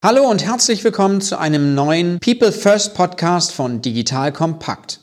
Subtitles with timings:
[0.00, 5.00] Hallo und herzlich willkommen zu einem neuen People First Podcast von Digital Kompakt.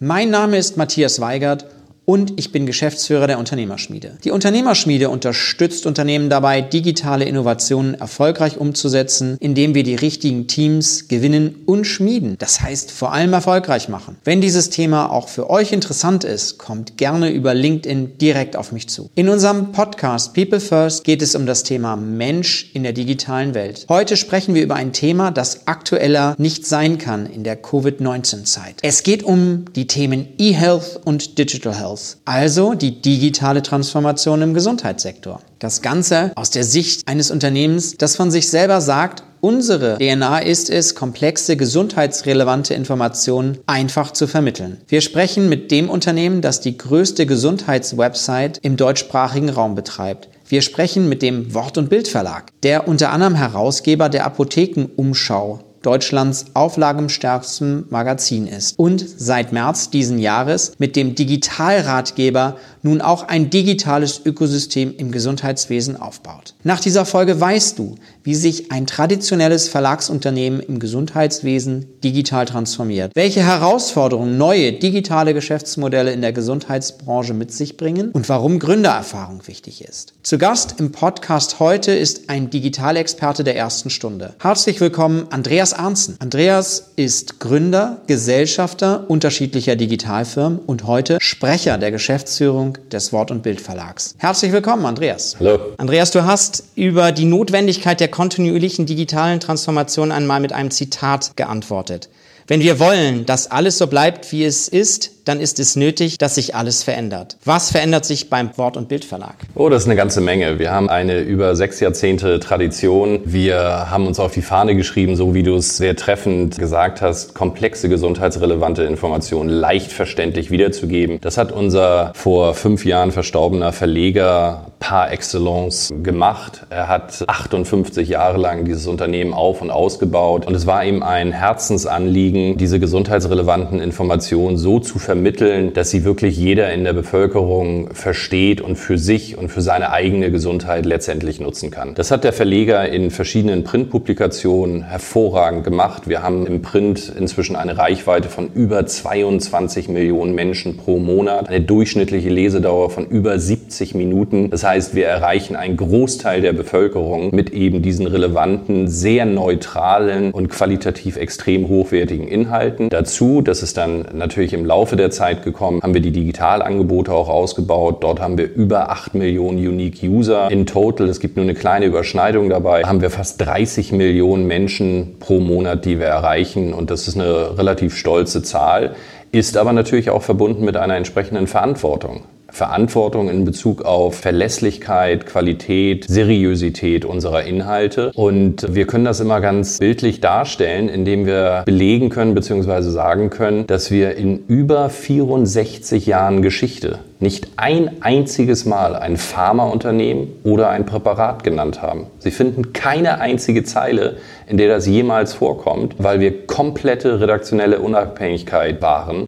[0.00, 1.64] Mein Name ist Matthias Weigert
[2.04, 4.18] und ich bin Geschäftsführer der Unternehmerschmiede.
[4.24, 11.62] Die Unternehmerschmiede unterstützt Unternehmen dabei, digitale Innovationen erfolgreich umzusetzen, indem wir die richtigen Teams gewinnen
[11.66, 12.36] und schmieden.
[12.38, 14.16] Das heißt, vor allem erfolgreich machen.
[14.24, 18.88] Wenn dieses Thema auch für euch interessant ist, kommt gerne über LinkedIn direkt auf mich
[18.88, 19.10] zu.
[19.14, 23.86] In unserem Podcast People First geht es um das Thema Mensch in der digitalen Welt.
[23.88, 28.76] Heute sprechen wir über ein Thema, das aktueller nicht sein kann in der Covid-19-Zeit.
[28.82, 31.93] Es geht um die Themen E-Health und Digital Health.
[31.94, 35.40] Health, also die digitale Transformation im Gesundheitssektor.
[35.58, 40.70] Das Ganze aus der Sicht eines Unternehmens, das von sich selber sagt, Unsere DNA ist
[40.70, 44.80] es, komplexe gesundheitsrelevante Informationen einfach zu vermitteln.
[44.88, 50.30] Wir sprechen mit dem Unternehmen, das die größte Gesundheitswebsite im deutschsprachigen Raum betreibt.
[50.48, 57.84] Wir sprechen mit dem Wort- und Bildverlag, der unter anderem Herausgeber der Apothekenumschau Deutschlands auflagenstärksten
[57.90, 64.94] Magazin ist und seit März diesen Jahres mit dem Digitalratgeber nun auch ein digitales Ökosystem
[64.96, 66.54] im Gesundheitswesen aufbaut.
[66.64, 73.42] Nach dieser Folge weißt du, wie sich ein traditionelles Verlagsunternehmen im Gesundheitswesen digital transformiert, welche
[73.44, 80.14] Herausforderungen neue digitale Geschäftsmodelle in der Gesundheitsbranche mit sich bringen und warum Gründererfahrung wichtig ist.
[80.22, 84.34] Zu Gast im Podcast heute ist ein Digitalexperte der ersten Stunde.
[84.40, 86.16] Herzlich willkommen, Andreas Arnzen.
[86.18, 94.14] Andreas ist Gründer, Gesellschafter unterschiedlicher Digitalfirmen und heute Sprecher der Geschäftsführung des Wort- und Bildverlags.
[94.16, 95.36] Herzlich willkommen, Andreas.
[95.38, 95.58] Hallo.
[95.76, 102.08] Andreas, du hast über die Notwendigkeit der kontinuierlichen digitalen Transformation einmal mit einem Zitat geantwortet.
[102.46, 106.34] Wenn wir wollen, dass alles so bleibt, wie es ist, dann ist es nötig, dass
[106.34, 107.36] sich alles verändert.
[107.44, 109.34] Was verändert sich beim Wort- und Bildverlag?
[109.54, 110.58] Oh, das ist eine ganze Menge.
[110.58, 113.20] Wir haben eine über sechs Jahrzehnte Tradition.
[113.24, 117.34] Wir haben uns auf die Fahne geschrieben, so wie du es sehr treffend gesagt hast,
[117.34, 121.18] komplexe gesundheitsrelevante Informationen leicht verständlich wiederzugeben.
[121.20, 126.66] Das hat unser vor fünf Jahren verstorbener Verleger par excellence gemacht.
[126.68, 131.32] Er hat 58 Jahre lang dieses Unternehmen auf und ausgebaut und es war ihm ein
[131.32, 137.94] Herzensanliegen, diese gesundheitsrelevanten Informationen so zu vermitteln, vermitteln, dass sie wirklich jeder in der Bevölkerung
[137.94, 141.94] versteht und für sich und für seine eigene Gesundheit letztendlich nutzen kann.
[141.94, 146.08] Das hat der Verleger in verschiedenen Printpublikationen hervorragend gemacht.
[146.08, 151.60] Wir haben im Print inzwischen eine Reichweite von über 22 Millionen Menschen pro Monat, eine
[151.60, 154.50] durchschnittliche Lesedauer von über 70 Minuten.
[154.50, 160.48] Das heißt, wir erreichen einen Großteil der Bevölkerung mit eben diesen relevanten, sehr neutralen und
[160.48, 162.88] qualitativ extrem hochwertigen Inhalten.
[162.88, 167.12] Dazu, das ist dann natürlich im Laufe der der Zeit gekommen, haben wir die Digitalangebote
[167.12, 168.02] auch ausgebaut.
[168.02, 171.08] Dort haben wir über 8 Millionen Unique User in total.
[171.08, 172.82] Es gibt nur eine kleine Überschneidung dabei.
[172.82, 176.72] Haben wir fast 30 Millionen Menschen pro Monat, die wir erreichen.
[176.72, 178.94] Und das ist eine relativ stolze Zahl
[179.34, 182.22] ist aber natürlich auch verbunden mit einer entsprechenden Verantwortung.
[182.54, 188.12] Verantwortung in Bezug auf Verlässlichkeit, Qualität, Seriosität unserer Inhalte.
[188.14, 192.82] Und wir können das immer ganz bildlich darstellen, indem wir belegen können bzw.
[192.82, 200.28] sagen können, dass wir in über 64 Jahren Geschichte nicht ein einziges Mal ein Pharmaunternehmen
[200.44, 202.06] oder ein Präparat genannt haben.
[202.20, 208.80] Sie finden keine einzige Zeile, in der das jemals vorkommt, weil wir komplette redaktionelle Unabhängigkeit
[208.80, 209.26] wahren.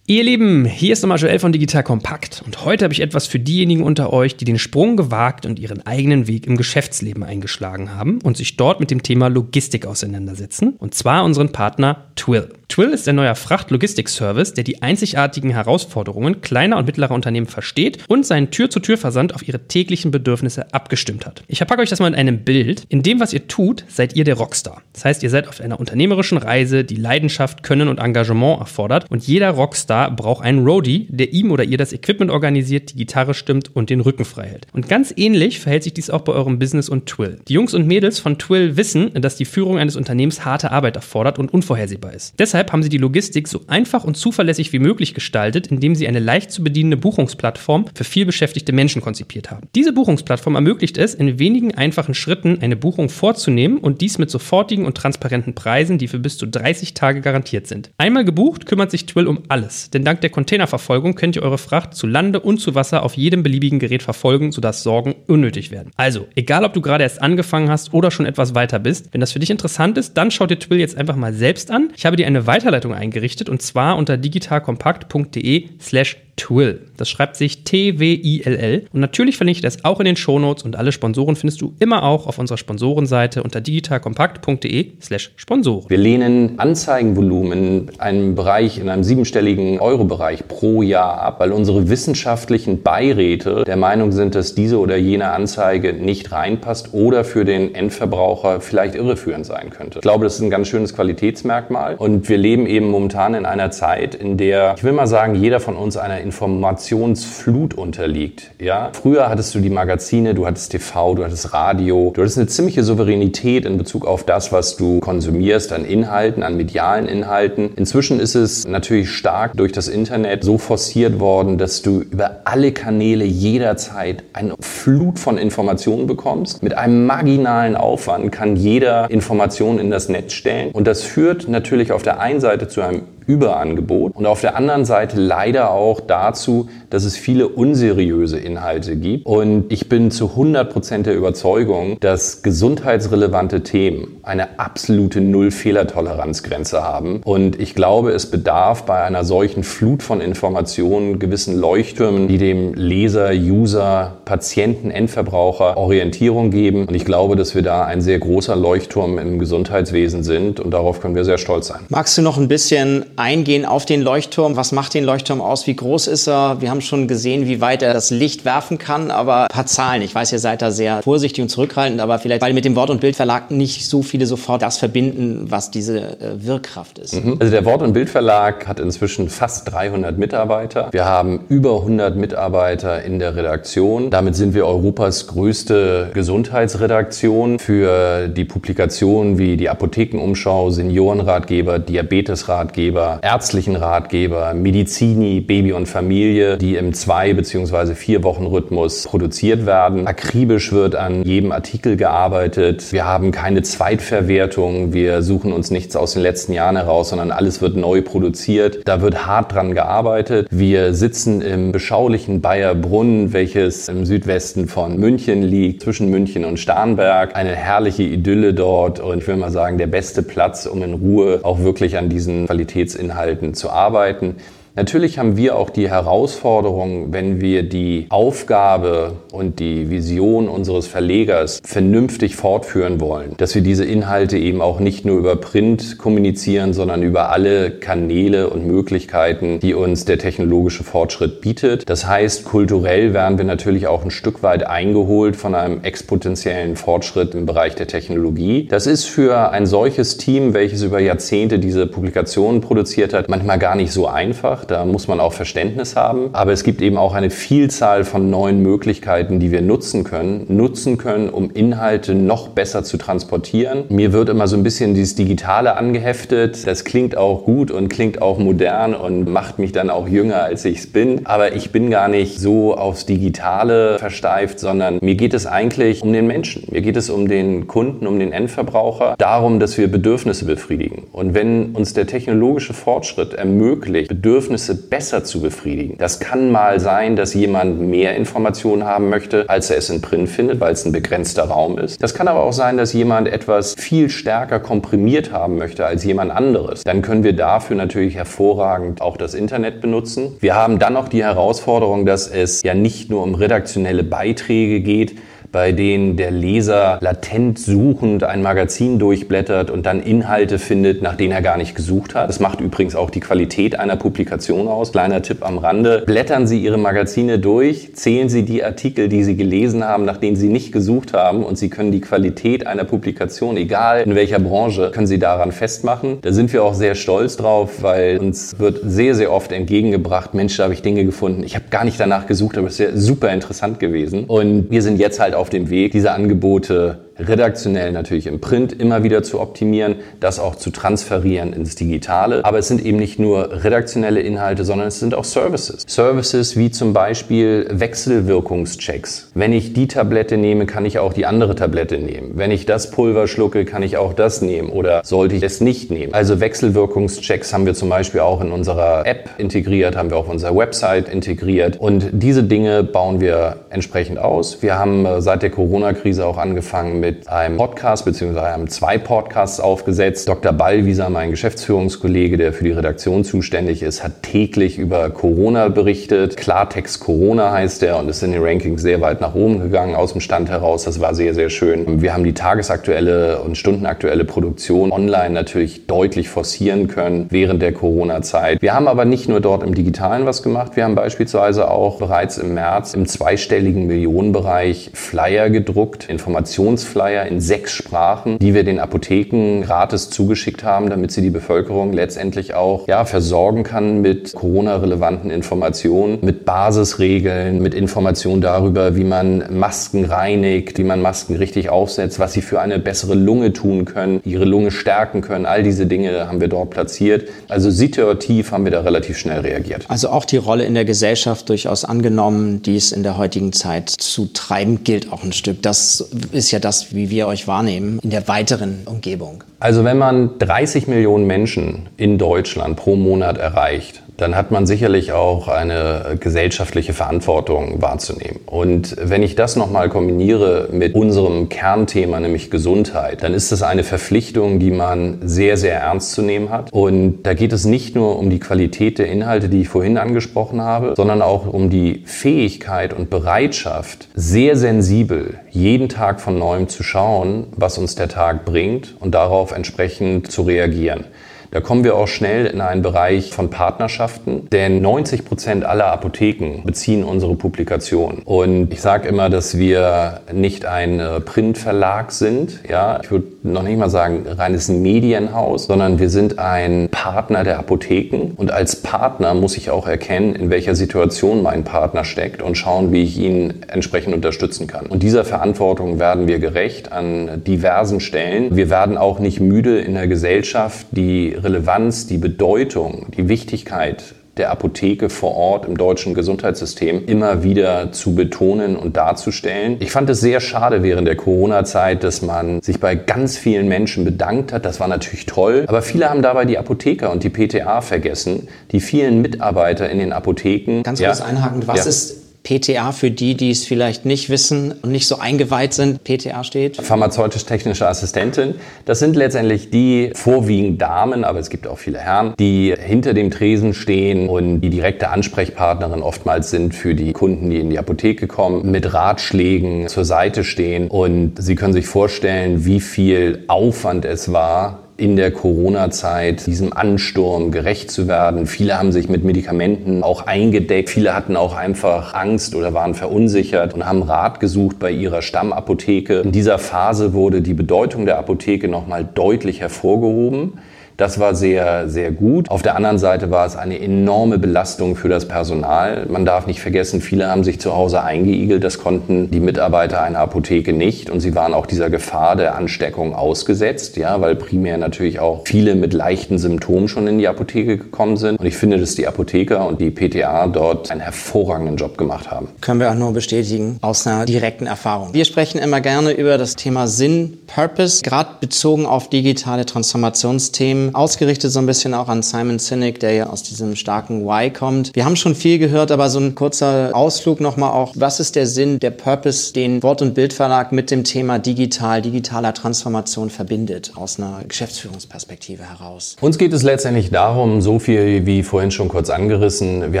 [0.06, 3.38] Ihr Lieben, hier ist nochmal Joel von Digital Kompakt und heute habe ich etwas für
[3.38, 8.20] diejenigen unter euch, die den Sprung gewagt und ihren eigenen Weg im Geschäftsleben eingeschlagen haben
[8.20, 12.50] und sich dort mit dem Thema Logistik auseinandersetzen und zwar unseren Partner Twill.
[12.68, 18.26] Twill ist ein neuer Frachtlogistik-Service, der die einzigartigen Herausforderungen kleiner und mittlerer Unternehmen versteht und
[18.26, 21.42] seinen Tür-zu-Tür-Versand auf ihre täglichen Bedürfnisse abgestimmt hat.
[21.46, 22.84] Ich verpacke euch das mal in einem Bild.
[22.88, 24.82] In dem, was ihr tut, seid ihr der Rockstar.
[24.92, 29.26] Das heißt, ihr seid auf einer unternehmerischen Reise, die Leidenschaft, Können und Engagement erfordert und
[29.26, 33.74] jeder Rockstar braucht einen Roadie, der ihm oder ihr das Equipment organisiert, die Gitarre stimmt
[33.74, 34.66] und den Rücken frei hält.
[34.72, 37.38] Und ganz ähnlich verhält sich dies auch bei eurem Business und Twill.
[37.48, 41.38] Die Jungs und Mädels von Twill wissen, dass die Führung eines Unternehmens harte Arbeit erfordert
[41.38, 42.34] und unvorhersehbar ist.
[42.38, 46.18] Deshalb haben sie die Logistik so einfach und zuverlässig wie möglich gestaltet, indem sie eine
[46.18, 49.68] leicht zu bedienende Buchungsplattform für vielbeschäftigte Menschen konzipiert haben.
[49.74, 54.86] Diese Buchungsplattform ermöglicht es, in wenigen einfachen Schritten eine Buchung vorzunehmen und dies mit sofortigen
[54.86, 57.90] und transparenten Preisen, die für bis zu 30 Tage garantiert sind.
[57.98, 61.94] Einmal gebucht, kümmert sich Twill um alles, denn dank der Containerverfolgung könnt ihr eure Fracht
[61.94, 65.90] zu Lande und zu Wasser auf jedem beliebigen Gerät verfolgen, sodass Sorgen unnötig werden.
[65.96, 69.32] Also, egal ob du gerade erst angefangen hast oder schon etwas weiter bist, wenn das
[69.32, 71.90] für dich interessant ist, dann schau dir Twill jetzt einfach mal selbst an.
[71.96, 76.80] Ich habe dir eine Weiterleitung eingerichtet und zwar unter digitalkompakt.de slash Twill.
[76.96, 78.86] Das schreibt sich T-W-I-L-L.
[78.92, 82.02] Und natürlich verlinke ich das auch in den Shownotes und alle Sponsoren findest du immer
[82.02, 85.88] auch auf unserer Sponsorenseite unter digitalkompakt.de slash Sponsoren.
[85.88, 91.88] Wir lehnen Anzeigenvolumen in einem Bereich, in einem siebenstelligen Euro-Bereich pro Jahr ab, weil unsere
[91.88, 97.74] wissenschaftlichen Beiräte der Meinung sind, dass diese oder jene Anzeige nicht reinpasst oder für den
[97.74, 99.98] Endverbraucher vielleicht irreführend sein könnte.
[99.98, 103.70] Ich glaube, das ist ein ganz schönes Qualitätsmerkmal und wir leben eben momentan in einer
[103.70, 108.50] Zeit, in der, ich will mal sagen, jeder von uns einer Informationsflut unterliegt.
[108.60, 108.90] Ja?
[108.92, 112.82] Früher hattest du die Magazine, du hattest TV, du hattest Radio, du hattest eine ziemliche
[112.82, 117.70] Souveränität in Bezug auf das, was du konsumierst an Inhalten, an medialen Inhalten.
[117.76, 122.72] Inzwischen ist es natürlich stark durch das Internet so forciert worden, dass du über alle
[122.72, 126.62] Kanäle jederzeit eine Flut von Informationen bekommst.
[126.62, 130.70] Mit einem marginalen Aufwand kann jeder Informationen in das Netz stellen.
[130.72, 134.84] Und das führt natürlich auf der einen Seite zu einem Überangebot und auf der anderen
[134.84, 139.26] Seite leider auch dazu, dass es viele unseriöse Inhalte gibt.
[139.26, 147.20] Und ich bin zu 100% der Überzeugung, dass gesundheitsrelevante Themen eine absolute Null-Fehlertoleranzgrenze haben.
[147.24, 152.74] Und ich glaube, es bedarf bei einer solchen Flut von Informationen gewissen Leuchttürmen, die dem
[152.74, 156.86] Leser, User, Patienten, Endverbraucher Orientierung geben.
[156.86, 160.60] Und ich glaube, dass wir da ein sehr großer Leuchtturm im Gesundheitswesen sind.
[160.60, 161.80] Und darauf können wir sehr stolz sein.
[161.88, 164.56] Magst du noch ein bisschen eingehen auf den Leuchtturm?
[164.56, 165.66] Was macht den Leuchtturm aus?
[165.66, 166.60] Wie groß ist er?
[166.60, 170.02] Wir haben schon gesehen, wie weit er das Licht werfen kann, aber ein paar Zahlen.
[170.02, 172.90] Ich weiß, ihr seid da sehr vorsichtig und zurückhaltend, aber vielleicht, weil mit dem Wort-
[172.90, 177.14] und Bildverlag nicht so viele sofort das verbinden, was diese äh, Wirkkraft ist.
[177.14, 177.36] Mhm.
[177.38, 180.88] Also der Wort- und Bildverlag hat inzwischen fast 300 Mitarbeiter.
[180.92, 184.10] Wir haben über 100 Mitarbeiter in der Redaktion.
[184.10, 193.76] Damit sind wir Europas größte Gesundheitsredaktion für die Publikationen wie die Apothekenumschau, Seniorenratgeber, Diabetesratgeber, ärztlichen
[193.76, 197.94] Ratgeber, Medizini, Baby und Familie, die im zwei- bzw.
[197.94, 200.06] vier Wochen Rhythmus produziert werden.
[200.06, 202.92] Akribisch wird an jedem Artikel gearbeitet.
[202.92, 204.92] Wir haben keine Zweitverwertung.
[204.92, 208.80] Wir suchen uns nichts aus den letzten Jahren heraus, sondern alles wird neu produziert.
[208.84, 210.48] Da wird hart dran gearbeitet.
[210.50, 217.34] Wir sitzen im beschaulichen Bayerbrunn, welches im Südwesten von München liegt, zwischen München und Starnberg.
[217.36, 221.40] Eine herrliche Idylle dort und ich will mal sagen, der beste Platz, um in Ruhe
[221.42, 222.46] auch wirklich an diesen
[222.94, 224.36] Qualitätsinhalten zu arbeiten.
[224.76, 231.60] Natürlich haben wir auch die Herausforderung, wenn wir die Aufgabe und die Vision unseres Verlegers
[231.64, 237.02] vernünftig fortführen wollen, dass wir diese Inhalte eben auch nicht nur über Print kommunizieren, sondern
[237.02, 241.88] über alle Kanäle und Möglichkeiten, die uns der technologische Fortschritt bietet.
[241.90, 247.34] Das heißt, kulturell werden wir natürlich auch ein Stück weit eingeholt von einem exponentiellen Fortschritt
[247.34, 248.68] im Bereich der Technologie.
[248.70, 253.74] Das ist für ein solches Team, welches über Jahrzehnte diese Publikationen produziert hat, manchmal gar
[253.74, 254.64] nicht so einfach.
[254.64, 256.30] Da muss man auch Verständnis haben.
[256.32, 260.98] Aber es gibt eben auch eine Vielzahl von neuen Möglichkeiten, die wir nutzen können, nutzen
[260.98, 263.84] können, um Inhalte noch besser zu transportieren.
[263.88, 266.66] Mir wird immer so ein bisschen dieses Digitale angeheftet.
[266.66, 270.64] Das klingt auch gut und klingt auch modern und macht mich dann auch jünger, als
[270.64, 271.26] ich es bin.
[271.26, 276.12] Aber ich bin gar nicht so aufs Digitale versteift, sondern mir geht es eigentlich um
[276.12, 276.64] den Menschen.
[276.70, 281.04] Mir geht es um den Kunden, um den Endverbraucher, darum, dass wir Bedürfnisse befriedigen.
[281.12, 287.16] Und wenn uns der technologische Fortschritt ermöglicht, Bedürfnisse besser zu befriedigen, das kann mal sein,
[287.16, 289.13] dass jemand mehr Informationen haben möchte,
[289.48, 292.02] als er es in Print findet, weil es ein begrenzter Raum ist.
[292.02, 296.30] Das kann aber auch sein, dass jemand etwas viel stärker komprimiert haben möchte als jemand
[296.30, 296.84] anderes.
[296.84, 300.36] Dann können wir dafür natürlich hervorragend auch das Internet benutzen.
[300.40, 305.16] Wir haben dann noch die Herausforderung, dass es ja nicht nur um redaktionelle Beiträge geht,
[305.54, 311.30] bei denen der Leser latent suchend ein Magazin durchblättert und dann Inhalte findet, nach denen
[311.30, 312.28] er gar nicht gesucht hat.
[312.28, 314.90] Das macht übrigens auch die Qualität einer Publikation aus.
[314.90, 316.02] Kleiner Tipp am Rande.
[316.06, 320.34] Blättern Sie Ihre Magazine durch, zählen Sie die Artikel, die Sie gelesen haben, nach denen
[320.34, 324.90] Sie nicht gesucht haben und Sie können die Qualität einer Publikation, egal in welcher Branche,
[324.92, 326.18] können Sie daran festmachen.
[326.22, 330.56] Da sind wir auch sehr stolz drauf, weil uns wird sehr, sehr oft entgegengebracht, Mensch,
[330.56, 331.44] da habe ich Dinge gefunden.
[331.44, 334.24] Ich habe gar nicht danach gesucht, aber es ist ja super interessant gewesen.
[334.24, 338.72] Und wir sind jetzt halt auch auf dem Weg, diese Angebote redaktionell natürlich im Print
[338.72, 342.44] immer wieder zu optimieren, das auch zu transferieren ins Digitale.
[342.44, 345.84] Aber es sind eben nicht nur redaktionelle Inhalte, sondern es sind auch Services.
[345.86, 349.30] Services wie zum Beispiel Wechselwirkungschecks.
[349.34, 352.32] Wenn ich die Tablette nehme, kann ich auch die andere Tablette nehmen.
[352.34, 355.90] Wenn ich das Pulver schlucke, kann ich auch das nehmen oder sollte ich es nicht
[355.90, 356.14] nehmen.
[356.14, 360.56] Also Wechselwirkungschecks haben wir zum Beispiel auch in unserer App integriert, haben wir auf unserer
[360.56, 364.62] Website integriert und diese Dinge bauen wir entsprechend aus.
[364.62, 368.40] Wir haben seit der Corona-Krise auch angefangen mit einem Podcast bzw.
[368.40, 370.26] haben zwei Podcasts aufgesetzt.
[370.26, 370.54] Dr.
[370.54, 376.38] Ballwieser, mein Geschäftsführungskollege, der für die Redaktion zuständig ist, hat täglich über Corona berichtet.
[376.38, 380.12] Klartext Corona heißt er und ist in den Rankings sehr weit nach oben gegangen aus
[380.12, 380.84] dem Stand heraus.
[380.84, 382.00] Das war sehr, sehr schön.
[382.00, 388.62] Wir haben die tagesaktuelle und stundenaktuelle Produktion online natürlich deutlich forcieren können während der Corona-Zeit.
[388.62, 390.72] Wir haben aber nicht nur dort im Digitalen was gemacht.
[390.74, 397.72] Wir haben beispielsweise auch bereits im März im zweistelligen Millionenbereich Flyer gedruckt, Informationsflyer in sechs
[397.72, 403.04] Sprachen, die wir den Apotheken gratis zugeschickt haben, damit sie die Bevölkerung letztendlich auch ja,
[403.04, 410.84] versorgen kann mit Corona-relevanten Informationen, mit Basisregeln, mit Informationen darüber, wie man Masken reinigt, wie
[410.84, 415.20] man Masken richtig aufsetzt, was sie für eine bessere Lunge tun können, ihre Lunge stärken
[415.20, 415.46] können.
[415.46, 417.28] All diese Dinge haben wir dort platziert.
[417.48, 419.84] Also situativ haben wir da relativ schnell reagiert.
[419.88, 423.90] Also auch die Rolle in der Gesellschaft durchaus angenommen, die es in der heutigen Zeit
[423.90, 425.62] zu treiben gilt auch ein Stück.
[425.62, 429.44] Das ist ja das, wie wir euch wahrnehmen in der weiteren Umgebung.
[429.60, 435.12] Also wenn man 30 Millionen Menschen in Deutschland pro Monat erreicht, dann hat man sicherlich
[435.12, 438.40] auch eine gesellschaftliche Verantwortung wahrzunehmen.
[438.46, 443.82] Und wenn ich das nochmal kombiniere mit unserem Kernthema, nämlich Gesundheit, dann ist das eine
[443.82, 446.72] Verpflichtung, die man sehr, sehr ernst zu nehmen hat.
[446.72, 450.60] Und da geht es nicht nur um die Qualität der Inhalte, die ich vorhin angesprochen
[450.60, 456.82] habe, sondern auch um die Fähigkeit und Bereitschaft, sehr sensibel jeden Tag von neuem zu
[456.82, 461.04] schauen, was uns der Tag bringt und darauf entsprechend zu reagieren.
[461.50, 466.62] Da kommen wir auch schnell in einen Bereich von Partnerschaften, denn 90 Prozent aller Apotheken
[466.64, 468.22] beziehen unsere Publikation.
[468.24, 473.78] Und ich sage immer, dass wir nicht ein Printverlag sind, ja, ich würde noch nicht
[473.78, 478.32] mal sagen reines Medienhaus, sondern wir sind ein Partner der Apotheken.
[478.36, 482.90] Und als Partner muss ich auch erkennen, in welcher Situation mein Partner steckt und schauen,
[482.92, 484.86] wie ich ihn entsprechend unterstützen kann.
[484.86, 488.56] Und dieser Verantwortung werden wir gerecht an diversen Stellen.
[488.56, 494.50] Wir werden auch nicht müde in der Gesellschaft, die Relevanz, die Bedeutung, die Wichtigkeit der
[494.50, 499.76] Apotheke vor Ort im deutschen Gesundheitssystem immer wieder zu betonen und darzustellen.
[499.80, 504.04] Ich fand es sehr schade während der Corona-Zeit, dass man sich bei ganz vielen Menschen
[504.04, 504.64] bedankt hat.
[504.64, 505.64] Das war natürlich toll.
[505.68, 510.12] Aber viele haben dabei die Apotheker und die PTA vergessen, die vielen Mitarbeiter in den
[510.12, 510.82] Apotheken.
[510.82, 511.24] Ganz kurz ja.
[511.24, 511.88] einhakend, was ja.
[511.88, 516.04] ist PTA für die, die es vielleicht nicht wissen und nicht so eingeweiht sind.
[516.04, 516.76] PTA steht?
[516.76, 518.56] Pharmazeutisch-technische Assistentin.
[518.84, 523.30] Das sind letztendlich die vorwiegend Damen, aber es gibt auch viele Herren, die hinter dem
[523.30, 528.26] Tresen stehen und die direkte Ansprechpartnerin oftmals sind für die Kunden, die in die Apotheke
[528.26, 530.88] kommen, mit Ratschlägen zur Seite stehen.
[530.88, 537.50] Und Sie können sich vorstellen, wie viel Aufwand es war, in der Corona-Zeit diesem Ansturm
[537.50, 538.46] gerecht zu werden.
[538.46, 540.88] Viele haben sich mit Medikamenten auch eingedeckt.
[540.88, 546.20] Viele hatten auch einfach Angst oder waren verunsichert und haben Rat gesucht bei ihrer Stammapotheke.
[546.20, 550.60] In dieser Phase wurde die Bedeutung der Apotheke nochmal deutlich hervorgehoben.
[550.96, 552.48] Das war sehr, sehr gut.
[552.50, 556.06] Auf der anderen Seite war es eine enorme Belastung für das Personal.
[556.08, 558.62] Man darf nicht vergessen, viele haben sich zu Hause eingeigelt.
[558.62, 561.10] Das konnten die Mitarbeiter einer Apotheke nicht.
[561.10, 565.74] Und sie waren auch dieser Gefahr der Ansteckung ausgesetzt, ja, weil primär natürlich auch viele
[565.74, 568.38] mit leichten Symptomen schon in die Apotheke gekommen sind.
[568.38, 572.48] Und ich finde, dass die Apotheker und die PTA dort einen hervorragenden Job gemacht haben.
[572.60, 575.12] Können wir auch nur bestätigen aus einer direkten Erfahrung.
[575.12, 581.52] Wir sprechen immer gerne über das Thema Sinn, Purpose, gerade bezogen auf digitale Transformationsthemen ausgerichtet
[581.52, 584.90] so ein bisschen auch an Simon Sinek, der ja aus diesem starken Why kommt.
[584.94, 587.92] Wir haben schon viel gehört, aber so ein kurzer Ausflug nochmal auch.
[587.94, 592.54] Was ist der Sinn, der Purpose, den Wort- und Bildverlag mit dem Thema digital, digitaler
[592.54, 596.16] Transformation verbindet, aus einer Geschäftsführungsperspektive heraus?
[596.20, 600.00] Uns geht es letztendlich darum, so viel wie vorhin schon kurz angerissen, wir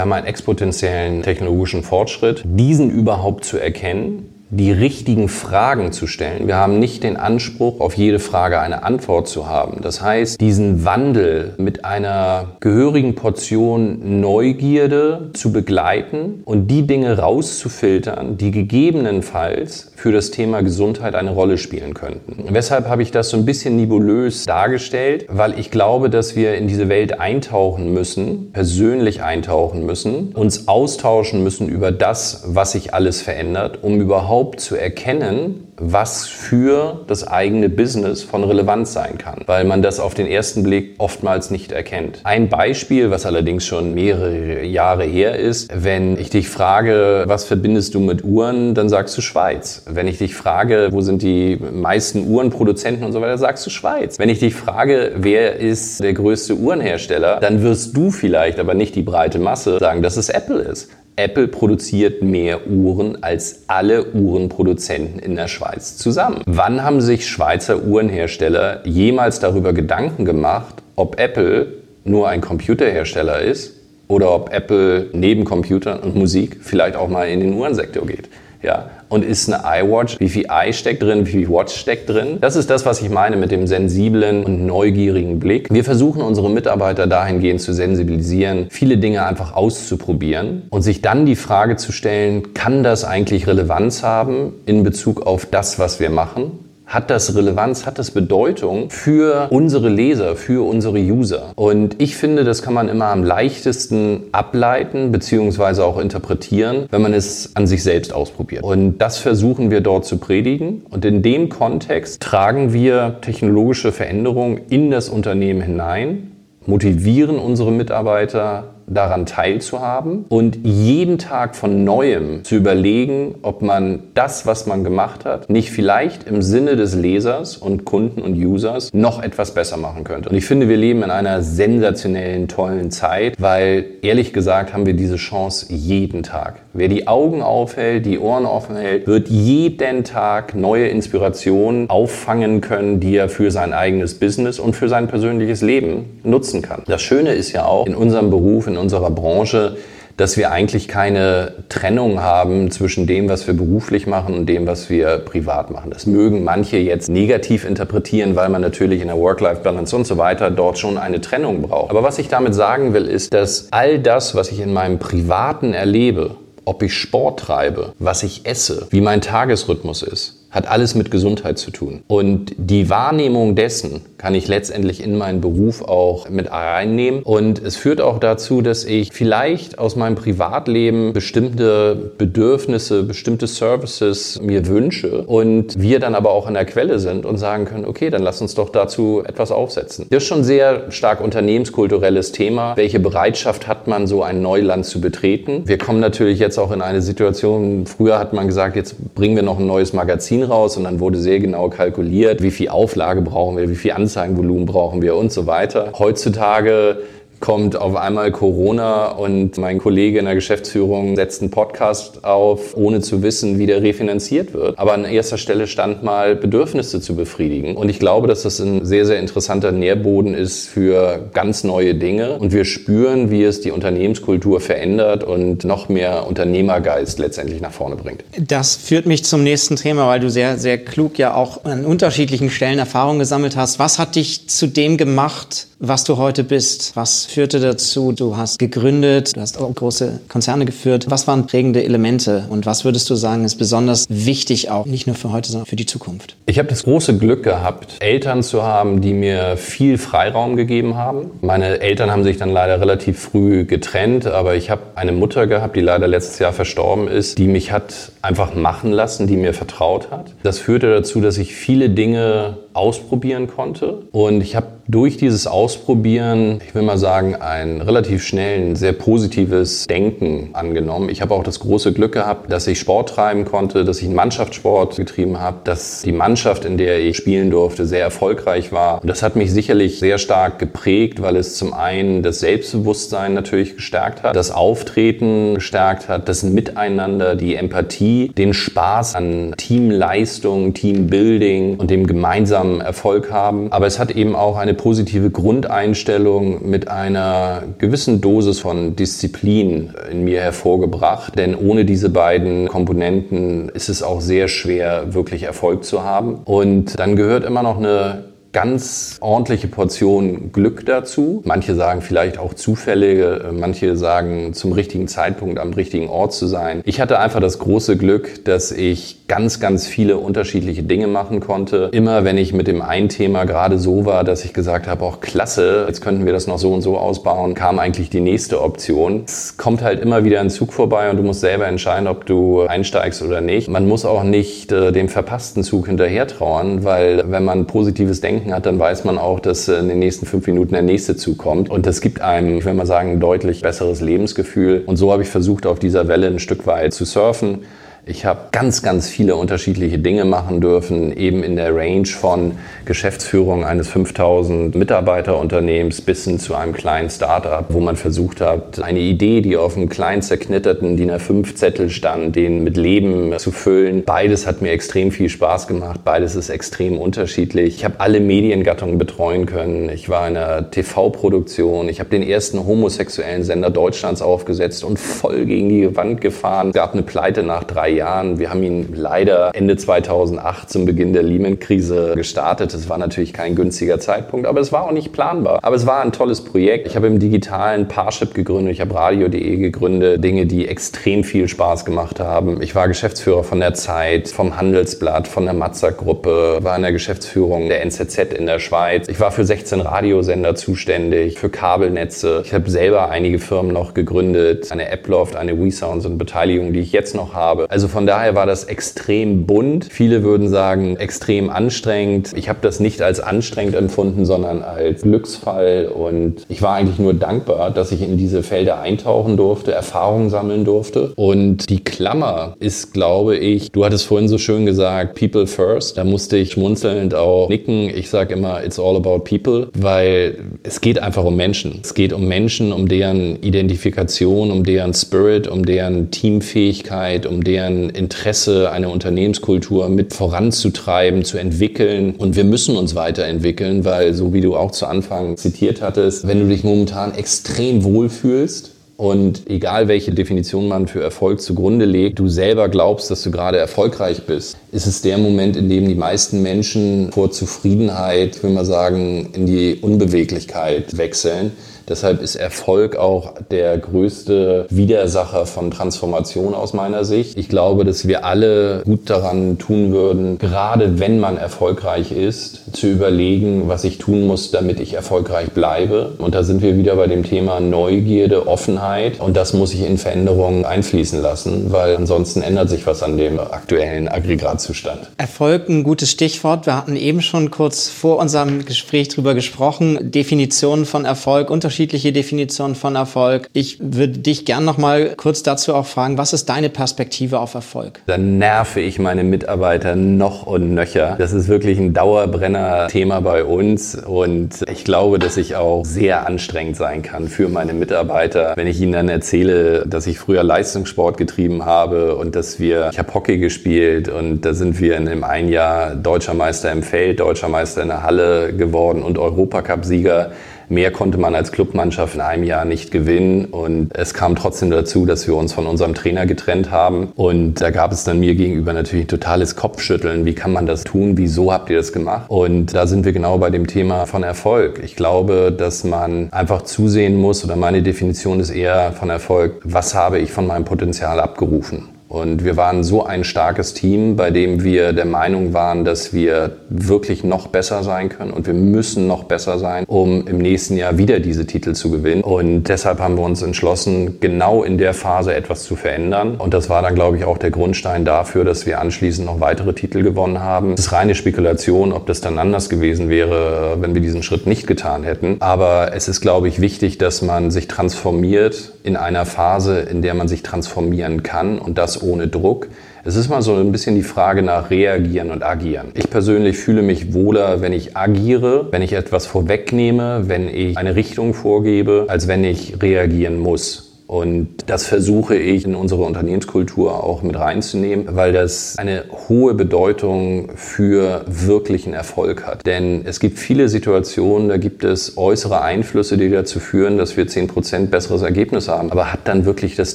[0.00, 6.46] haben einen exponentiellen technologischen Fortschritt, diesen überhaupt zu erkennen, die richtigen Fragen zu stellen.
[6.46, 9.80] Wir haben nicht den Anspruch, auf jede Frage eine Antwort zu haben.
[9.82, 18.36] Das heißt, diesen Wandel mit einer gehörigen Portion Neugierde zu begleiten und die Dinge rauszufiltern,
[18.36, 22.44] die gegebenenfalls für das Thema Gesundheit eine Rolle spielen könnten.
[22.50, 25.24] Weshalb habe ich das so ein bisschen nebulös dargestellt?
[25.30, 31.42] Weil ich glaube, dass wir in diese Welt eintauchen müssen, persönlich eintauchen müssen, uns austauschen
[31.42, 37.68] müssen über das, was sich alles verändert, um überhaupt zu erkennen, was für das eigene
[37.68, 42.20] Business von Relevanz sein kann, weil man das auf den ersten Blick oftmals nicht erkennt.
[42.24, 47.94] Ein Beispiel, was allerdings schon mehrere Jahre her ist, wenn ich dich frage, was verbindest
[47.94, 49.84] du mit Uhren, dann sagst du Schweiz.
[49.88, 54.18] Wenn ich dich frage, wo sind die meisten Uhrenproduzenten und so weiter, sagst du Schweiz.
[54.18, 58.94] Wenn ich dich frage, wer ist der größte Uhrenhersteller, dann wirst du vielleicht, aber nicht
[58.94, 60.90] die breite Masse, sagen, dass es Apple ist.
[61.16, 66.42] Apple produziert mehr Uhren als alle Uhrenproduzenten in der Schweiz zusammen.
[66.46, 71.68] Wann haben sich Schweizer Uhrenhersteller jemals darüber Gedanken gemacht, ob Apple
[72.04, 73.74] nur ein Computerhersteller ist
[74.08, 78.28] oder ob Apple neben Computern und Musik vielleicht auch mal in den Uhrensektor geht?
[78.62, 82.38] Ja, und ist eine iWatch, wie viel i steckt drin, wie viel Watch steckt drin.
[82.40, 85.68] Das ist das, was ich meine mit dem sensiblen und neugierigen Blick.
[85.70, 91.36] Wir versuchen unsere Mitarbeiter dahingehend zu sensibilisieren, viele Dinge einfach auszuprobieren und sich dann die
[91.36, 96.63] Frage zu stellen, kann das eigentlich Relevanz haben in Bezug auf das, was wir machen?
[96.86, 101.52] Hat das Relevanz, hat das Bedeutung für unsere Leser, für unsere User.
[101.56, 105.82] Und ich finde, das kann man immer am leichtesten ableiten bzw.
[105.82, 108.62] auch interpretieren, wenn man es an sich selbst ausprobiert.
[108.62, 110.82] Und das versuchen wir dort zu predigen.
[110.90, 116.32] Und in dem Kontext tragen wir technologische Veränderungen in das Unternehmen hinein,
[116.66, 124.46] motivieren unsere Mitarbeiter daran teilzuhaben und jeden Tag von neuem zu überlegen, ob man das,
[124.46, 129.22] was man gemacht hat, nicht vielleicht im Sinne des Lesers und Kunden und Users noch
[129.22, 130.28] etwas besser machen könnte.
[130.28, 134.94] Und ich finde, wir leben in einer sensationellen, tollen Zeit, weil ehrlich gesagt haben wir
[134.94, 136.56] diese Chance jeden Tag.
[136.72, 143.00] Wer die Augen aufhält, die Ohren offen hält, wird jeden Tag neue Inspirationen auffangen können,
[143.00, 146.82] die er für sein eigenes Business und für sein persönliches Leben nutzen kann.
[146.86, 149.76] Das Schöne ist ja auch in unserem Beruf, in unserer Branche,
[150.16, 154.88] dass wir eigentlich keine Trennung haben zwischen dem, was wir beruflich machen und dem, was
[154.88, 155.90] wir privat machen.
[155.90, 160.50] Das mögen manche jetzt negativ interpretieren, weil man natürlich in der Work-Life-Balance und so weiter
[160.50, 161.90] dort schon eine Trennung braucht.
[161.90, 165.74] Aber was ich damit sagen will, ist, dass all das, was ich in meinem Privaten
[165.74, 171.10] erlebe, ob ich Sport treibe, was ich esse, wie mein Tagesrhythmus ist, hat alles mit
[171.10, 172.02] Gesundheit zu tun.
[172.06, 177.22] Und die Wahrnehmung dessen kann ich letztendlich in meinen Beruf auch mit reinnehmen.
[177.24, 184.40] Und es führt auch dazu, dass ich vielleicht aus meinem Privatleben bestimmte Bedürfnisse, bestimmte Services
[184.40, 188.08] mir wünsche und wir dann aber auch an der Quelle sind und sagen können, okay,
[188.10, 190.06] dann lass uns doch dazu etwas aufsetzen.
[190.10, 192.76] Das ist schon sehr stark unternehmenskulturelles Thema.
[192.76, 195.62] Welche Bereitschaft hat man, so ein Neuland zu betreten?
[195.66, 199.42] Wir kommen natürlich jetzt auch in eine Situation, früher hat man gesagt, jetzt bringen wir
[199.42, 203.56] noch ein neues Magazin raus und dann wurde sehr genau kalkuliert, wie viel Auflage brauchen
[203.56, 205.92] wir, wie viel Anzeigenvolumen brauchen wir und so weiter.
[205.98, 206.98] Heutzutage
[207.44, 213.02] kommt auf einmal Corona und mein Kollege in der Geschäftsführung setzt einen Podcast auf, ohne
[213.02, 214.78] zu wissen, wie der refinanziert wird.
[214.78, 217.76] Aber an erster Stelle stand mal, Bedürfnisse zu befriedigen.
[217.76, 222.38] Und ich glaube, dass das ein sehr, sehr interessanter Nährboden ist für ganz neue Dinge.
[222.38, 227.96] Und wir spüren, wie es die Unternehmenskultur verändert und noch mehr Unternehmergeist letztendlich nach vorne
[227.96, 228.24] bringt.
[228.38, 232.48] Das führt mich zum nächsten Thema, weil du sehr, sehr klug ja auch an unterschiedlichen
[232.48, 233.78] Stellen Erfahrung gesammelt hast.
[233.78, 236.92] Was hat dich zu dem gemacht, was du heute bist?
[236.94, 238.12] Was führte dazu?
[238.12, 241.06] Du hast gegründet, du hast auch große Konzerne geführt.
[241.08, 245.16] Was waren prägende Elemente und was würdest du sagen, ist besonders wichtig auch, nicht nur
[245.16, 246.36] für heute, sondern für die Zukunft?
[246.46, 251.30] Ich habe das große Glück gehabt, Eltern zu haben, die mir viel Freiraum gegeben haben.
[251.40, 255.76] Meine Eltern haben sich dann leider relativ früh getrennt, aber ich habe eine Mutter gehabt,
[255.76, 260.10] die leider letztes Jahr verstorben ist, die mich hat einfach machen lassen, die mir vertraut
[260.10, 260.32] hat.
[260.42, 266.60] Das führte dazu, dass ich viele Dinge ausprobieren konnte und ich habe durch dieses Ausprobieren,
[266.66, 271.08] ich will mal sagen, ein relativ schnell ein sehr positives Denken angenommen.
[271.08, 274.14] Ich habe auch das große Glück gehabt, dass ich Sport treiben konnte, dass ich einen
[274.14, 279.00] Mannschaftssport getrieben habe, dass die Mannschaft, in der ich spielen durfte, sehr erfolgreich war.
[279.00, 283.76] Und das hat mich sicherlich sehr stark geprägt, weil es zum einen das Selbstbewusstsein natürlich
[283.76, 291.76] gestärkt hat, das Auftreten gestärkt hat, das Miteinander, die Empathie, den Spaß an Teamleistung, Teambuilding
[291.76, 293.72] und dem gemeinsamen Erfolg haben.
[293.72, 300.24] Aber es hat eben auch eine positive Grundeinstellung mit einer gewissen Dosis von Disziplin in
[300.24, 301.38] mir hervorgebracht.
[301.38, 306.40] Denn ohne diese beiden Komponenten ist es auch sehr schwer, wirklich Erfolg zu haben.
[306.44, 308.24] Und dann gehört immer noch eine
[308.54, 311.42] ganz ordentliche Portion Glück dazu.
[311.44, 316.80] Manche sagen vielleicht auch Zufälle, manche sagen zum richtigen Zeitpunkt am richtigen Ort zu sein.
[316.84, 321.88] Ich hatte einfach das große Glück, dass ich ganz, ganz viele unterschiedliche Dinge machen konnte.
[321.92, 325.20] Immer wenn ich mit dem einen Thema gerade so war, dass ich gesagt habe, auch
[325.20, 329.22] klasse, jetzt könnten wir das noch so und so ausbauen, kam eigentlich die nächste Option.
[329.26, 332.62] Es kommt halt immer wieder ein Zug vorbei und du musst selber entscheiden, ob du
[332.62, 333.68] einsteigst oder nicht.
[333.68, 338.54] Man muss auch nicht äh, dem verpassten Zug hinterher trauern, weil wenn man positives Denken
[338.54, 341.70] hat, dann weiß man auch, dass in den nächsten fünf Minuten der nächste zukommt.
[341.70, 344.82] Und das gibt einem, ich will mal sagen, ein deutlich besseres Lebensgefühl.
[344.84, 347.60] Und so habe ich versucht, auf dieser Welle ein Stück weit zu surfen.
[348.06, 352.52] Ich habe ganz, ganz viele unterschiedliche Dinge machen dürfen, eben in der Range von
[352.84, 358.98] Geschäftsführung eines 5000 Mitarbeiterunternehmens bis hin zu einem kleinen Startup, wo man versucht hat, eine
[358.98, 364.04] Idee, die auf einem kleinen zerknitterten DIN A5 Zettel stand, den mit Leben zu füllen.
[364.04, 366.00] Beides hat mir extrem viel Spaß gemacht.
[366.04, 367.76] Beides ist extrem unterschiedlich.
[367.76, 369.88] Ich habe alle Mediengattungen betreuen können.
[369.88, 371.88] Ich war in einer TV-Produktion.
[371.88, 376.68] Ich habe den ersten homosexuellen Sender Deutschlands aufgesetzt und voll gegen die Wand gefahren.
[376.68, 378.38] Es gab eine Pleite nach drei Jahren.
[378.38, 382.74] Wir haben ihn leider Ende 2008 zum Beginn der Lehman-Krise gestartet.
[382.74, 385.58] Es war natürlich kein günstiger Zeitpunkt, aber es war auch nicht planbar.
[385.62, 386.86] Aber es war ein tolles Projekt.
[386.86, 391.84] Ich habe im digitalen Parship gegründet, ich habe Radio.de gegründet, Dinge, die extrem viel Spaß
[391.84, 392.60] gemacht haben.
[392.62, 397.68] Ich war Geschäftsführer von der Zeit, vom Handelsblatt, von der Matzak-Gruppe, war in der Geschäftsführung
[397.68, 399.08] der NZZ in der Schweiz.
[399.08, 402.42] Ich war für 16 Radiosender zuständig, für Kabelnetze.
[402.44, 406.92] Ich habe selber einige Firmen noch gegründet, eine Apploft, eine WeSounds und Beteiligung, die ich
[406.92, 407.66] jetzt noch habe.
[407.70, 409.86] Also von daher war das extrem bunt.
[409.90, 412.32] Viele würden sagen, extrem anstrengend.
[412.36, 415.86] Ich habe das nicht als anstrengend empfunden, sondern als Glücksfall.
[415.86, 420.64] Und ich war eigentlich nur dankbar, dass ich in diese Felder eintauchen durfte, Erfahrungen sammeln
[420.64, 421.12] durfte.
[421.16, 425.98] Und die Klammer ist, glaube ich, du hattest vorhin so schön gesagt, People First.
[425.98, 427.90] Da musste ich schmunzelnd auch nicken.
[427.90, 431.80] Ich sage immer, it's all about people, weil es geht einfach um Menschen.
[431.82, 437.73] Es geht um Menschen, um deren Identifikation, um deren Spirit, um deren Teamfähigkeit, um deren
[437.90, 442.14] Interesse, eine Unternehmenskultur mit voranzutreiben, zu entwickeln.
[442.16, 446.40] Und wir müssen uns weiterentwickeln, weil, so wie du auch zu Anfang zitiert hattest, wenn
[446.40, 452.28] du dich momentan extrem wohlfühlst, und egal welche Definition man für Erfolg zugrunde legt, du
[452.28, 456.42] selber glaubst, dass du gerade erfolgreich bist, ist es der Moment, in dem die meisten
[456.42, 461.52] Menschen vor Zufriedenheit, will mal sagen, in die Unbeweglichkeit wechseln.
[461.88, 467.36] Deshalb ist Erfolg auch der größte Widersacher von Transformation aus meiner Sicht.
[467.36, 472.86] Ich glaube, dass wir alle gut daran tun würden, gerade wenn man erfolgreich ist, zu
[472.86, 476.12] überlegen, was ich tun muss, damit ich erfolgreich bleibe.
[476.18, 479.20] Und da sind wir wieder bei dem Thema Neugierde, Offenheit.
[479.20, 483.38] Und das muss ich in Veränderungen einfließen lassen, weil ansonsten ändert sich was an dem
[483.38, 485.10] aktuellen Aggregatzustand.
[485.18, 486.64] Erfolg, ein gutes Stichwort.
[486.64, 490.10] Wir hatten eben schon kurz vor unserem Gespräch drüber gesprochen.
[490.10, 493.48] Definitionen von Erfolg, unterschiedliche Definitionen von Erfolg.
[493.52, 497.54] Ich würde dich gern noch mal kurz dazu auch fragen, was ist deine Perspektive auf
[497.54, 498.00] Erfolg?
[498.06, 501.16] Dann nerve ich meine Mitarbeiter noch und nöcher.
[501.18, 506.76] Das ist wirklich ein Dauerbrenner-Thema bei uns und ich glaube, dass ich auch sehr anstrengend
[506.76, 511.64] sein kann für meine Mitarbeiter, wenn ich ihnen dann erzähle, dass ich früher Leistungssport getrieben
[511.64, 515.48] habe und dass wir, ich habe Hockey gespielt und da sind wir in einem ein
[515.48, 520.32] Jahr Deutscher Meister im Feld, Deutscher Meister in der Halle geworden und Europacup-Sieger.
[520.74, 523.44] Mehr konnte man als Clubmannschaft in einem Jahr nicht gewinnen.
[523.44, 527.12] Und es kam trotzdem dazu, dass wir uns von unserem Trainer getrennt haben.
[527.14, 530.24] Und da gab es dann mir gegenüber natürlich ein totales Kopfschütteln.
[530.24, 531.16] Wie kann man das tun?
[531.16, 532.24] Wieso habt ihr das gemacht?
[532.28, 534.80] Und da sind wir genau bei dem Thema von Erfolg.
[534.82, 539.94] Ich glaube, dass man einfach zusehen muss, oder meine Definition ist eher von Erfolg, was
[539.94, 541.93] habe ich von meinem Potenzial abgerufen?
[542.14, 546.52] Und wir waren so ein starkes Team, bei dem wir der Meinung waren, dass wir
[546.68, 550.96] wirklich noch besser sein können und wir müssen noch besser sein, um im nächsten Jahr
[550.96, 552.22] wieder diese Titel zu gewinnen.
[552.22, 556.36] Und deshalb haben wir uns entschlossen, genau in der Phase etwas zu verändern.
[556.36, 559.72] Und das war dann, glaube ich, auch der Grundstein dafür, dass wir anschließend noch weitere
[559.72, 560.74] Titel gewonnen haben.
[560.74, 564.68] Es ist reine Spekulation, ob das dann anders gewesen wäre, wenn wir diesen Schritt nicht
[564.68, 565.38] getan hätten.
[565.40, 570.14] Aber es ist, glaube ich, wichtig, dass man sich transformiert in einer Phase, in der
[570.14, 572.68] man sich transformieren kann und das ohne Druck.
[573.04, 575.88] Es ist mal so ein bisschen die Frage nach reagieren und agieren.
[575.94, 580.96] Ich persönlich fühle mich wohler, wenn ich agiere, wenn ich etwas vorwegnehme, wenn ich eine
[580.96, 583.83] Richtung vorgebe, als wenn ich reagieren muss.
[584.06, 590.50] Und das versuche ich in unsere Unternehmenskultur auch mit reinzunehmen, weil das eine hohe Bedeutung
[590.56, 592.66] für wirklichen Erfolg hat.
[592.66, 597.26] Denn es gibt viele Situationen, da gibt es äußere Einflüsse, die dazu führen, dass wir
[597.26, 598.92] 10% besseres Ergebnis haben.
[598.92, 599.94] Aber hat dann wirklich das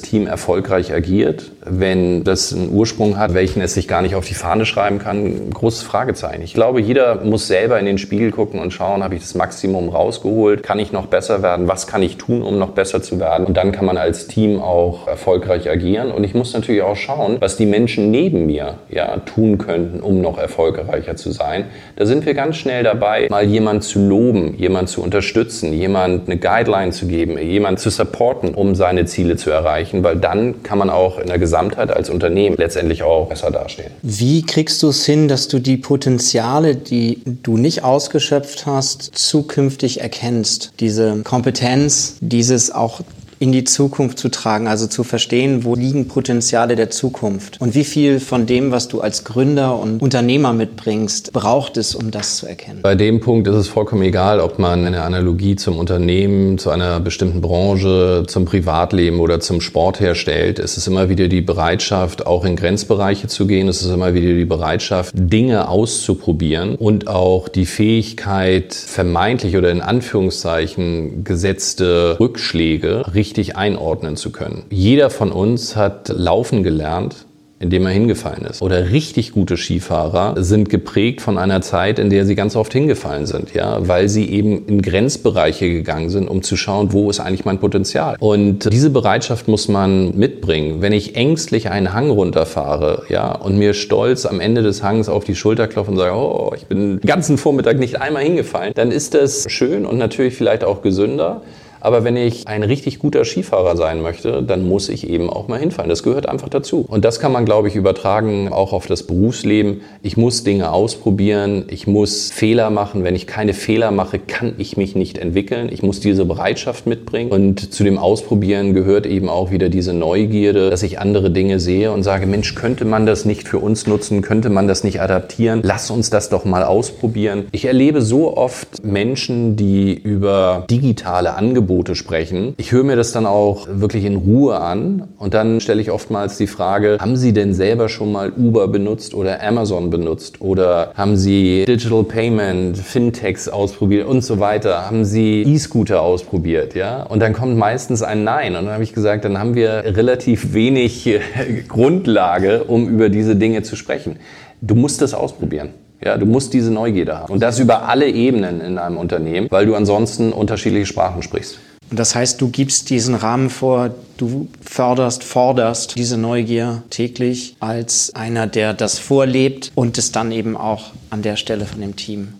[0.00, 1.52] Team erfolgreich agiert?
[1.64, 5.50] Wenn das einen Ursprung hat, welchen es sich gar nicht auf die Fahne schreiben kann,
[5.50, 6.42] großes Fragezeichen.
[6.42, 9.88] Ich glaube, jeder muss selber in den Spiegel gucken und schauen, habe ich das Maximum
[9.88, 10.64] rausgeholt?
[10.64, 11.68] Kann ich noch besser werden?
[11.68, 13.46] Was kann ich tun, um noch besser zu werden?
[13.46, 16.10] Und dann kann man als Team auch erfolgreich agieren.
[16.10, 20.20] Und ich muss natürlich auch schauen, was die Menschen neben mir ja, tun könnten, um
[20.20, 21.66] noch erfolgreicher zu sein.
[21.96, 26.38] Da sind wir ganz schnell dabei, mal jemand zu loben, jemand zu unterstützen, jemand eine
[26.38, 30.90] Guideline zu geben, jemand zu supporten, um seine Ziele zu erreichen, weil dann kann man
[30.90, 33.90] auch in der Gesamtheit als Unternehmen letztendlich auch besser dastehen.
[34.02, 40.00] Wie kriegst du es hin, dass du die Potenziale, die du nicht ausgeschöpft hast, zukünftig
[40.00, 40.72] erkennst?
[40.80, 43.00] Diese Kompetenz, dieses auch
[43.40, 47.84] in die Zukunft zu tragen, also zu verstehen, wo liegen Potenziale der Zukunft und wie
[47.84, 52.46] viel von dem, was du als Gründer und Unternehmer mitbringst, braucht es, um das zu
[52.46, 52.80] erkennen?
[52.82, 57.00] Bei dem Punkt ist es vollkommen egal, ob man eine Analogie zum Unternehmen, zu einer
[57.00, 60.58] bestimmten Branche, zum Privatleben oder zum Sport herstellt.
[60.58, 63.68] Es ist immer wieder die Bereitschaft, auch in Grenzbereiche zu gehen.
[63.68, 69.80] Es ist immer wieder die Bereitschaft, Dinge auszuprobieren und auch die Fähigkeit, vermeintlich oder in
[69.80, 74.64] Anführungszeichen gesetzte Rückschläge richtig einordnen zu können.
[74.70, 77.26] Jeder von uns hat laufen gelernt
[77.60, 78.62] in dem er hingefallen ist.
[78.62, 83.26] Oder richtig gute Skifahrer sind geprägt von einer Zeit, in der sie ganz oft hingefallen
[83.26, 87.44] sind, ja, weil sie eben in Grenzbereiche gegangen sind, um zu schauen, wo ist eigentlich
[87.44, 88.16] mein Potenzial.
[88.18, 90.80] Und diese Bereitschaft muss man mitbringen.
[90.80, 95.24] Wenn ich ängstlich einen Hang runterfahre, ja, und mir stolz am Ende des Hangs auf
[95.24, 98.90] die Schulter klopfe und sage, oh, ich bin den ganzen Vormittag nicht einmal hingefallen, dann
[98.90, 101.42] ist das schön und natürlich vielleicht auch gesünder.
[101.80, 105.58] Aber wenn ich ein richtig guter Skifahrer sein möchte, dann muss ich eben auch mal
[105.58, 105.88] hinfallen.
[105.88, 106.84] Das gehört einfach dazu.
[106.86, 109.80] Und das kann man, glaube ich, übertragen auch auf das Berufsleben.
[110.02, 111.64] Ich muss Dinge ausprobieren.
[111.68, 113.02] Ich muss Fehler machen.
[113.02, 115.70] Wenn ich keine Fehler mache, kann ich mich nicht entwickeln.
[115.72, 117.30] Ich muss diese Bereitschaft mitbringen.
[117.30, 121.92] Und zu dem Ausprobieren gehört eben auch wieder diese Neugierde, dass ich andere Dinge sehe
[121.92, 124.20] und sage, Mensch, könnte man das nicht für uns nutzen?
[124.20, 125.60] Könnte man das nicht adaptieren?
[125.62, 127.46] Lass uns das doch mal ausprobieren.
[127.52, 132.54] Ich erlebe so oft Menschen, die über digitale Angebote Angebote sprechen.
[132.56, 136.36] Ich höre mir das dann auch wirklich in Ruhe an und dann stelle ich oftmals
[136.36, 141.16] die Frage, haben Sie denn selber schon mal Uber benutzt oder Amazon benutzt oder haben
[141.16, 144.86] Sie Digital Payment, Fintechs ausprobiert und so weiter?
[144.86, 147.04] Haben Sie E-Scooter ausprobiert, ja?
[147.04, 150.52] Und dann kommt meistens ein Nein und dann habe ich gesagt, dann haben wir relativ
[150.52, 151.08] wenig
[151.68, 154.16] Grundlage, um über diese Dinge zu sprechen.
[154.60, 155.70] Du musst das ausprobieren.
[156.02, 157.32] Ja, du musst diese Neugierde haben.
[157.32, 161.58] Und das über alle Ebenen in einem Unternehmen, weil du ansonsten unterschiedliche Sprachen sprichst.
[161.90, 168.14] Und das heißt, du gibst diesen Rahmen vor, du förderst, forderst diese Neugier täglich als
[168.14, 172.34] einer, der das vorlebt und es dann eben auch an der Stelle von dem Team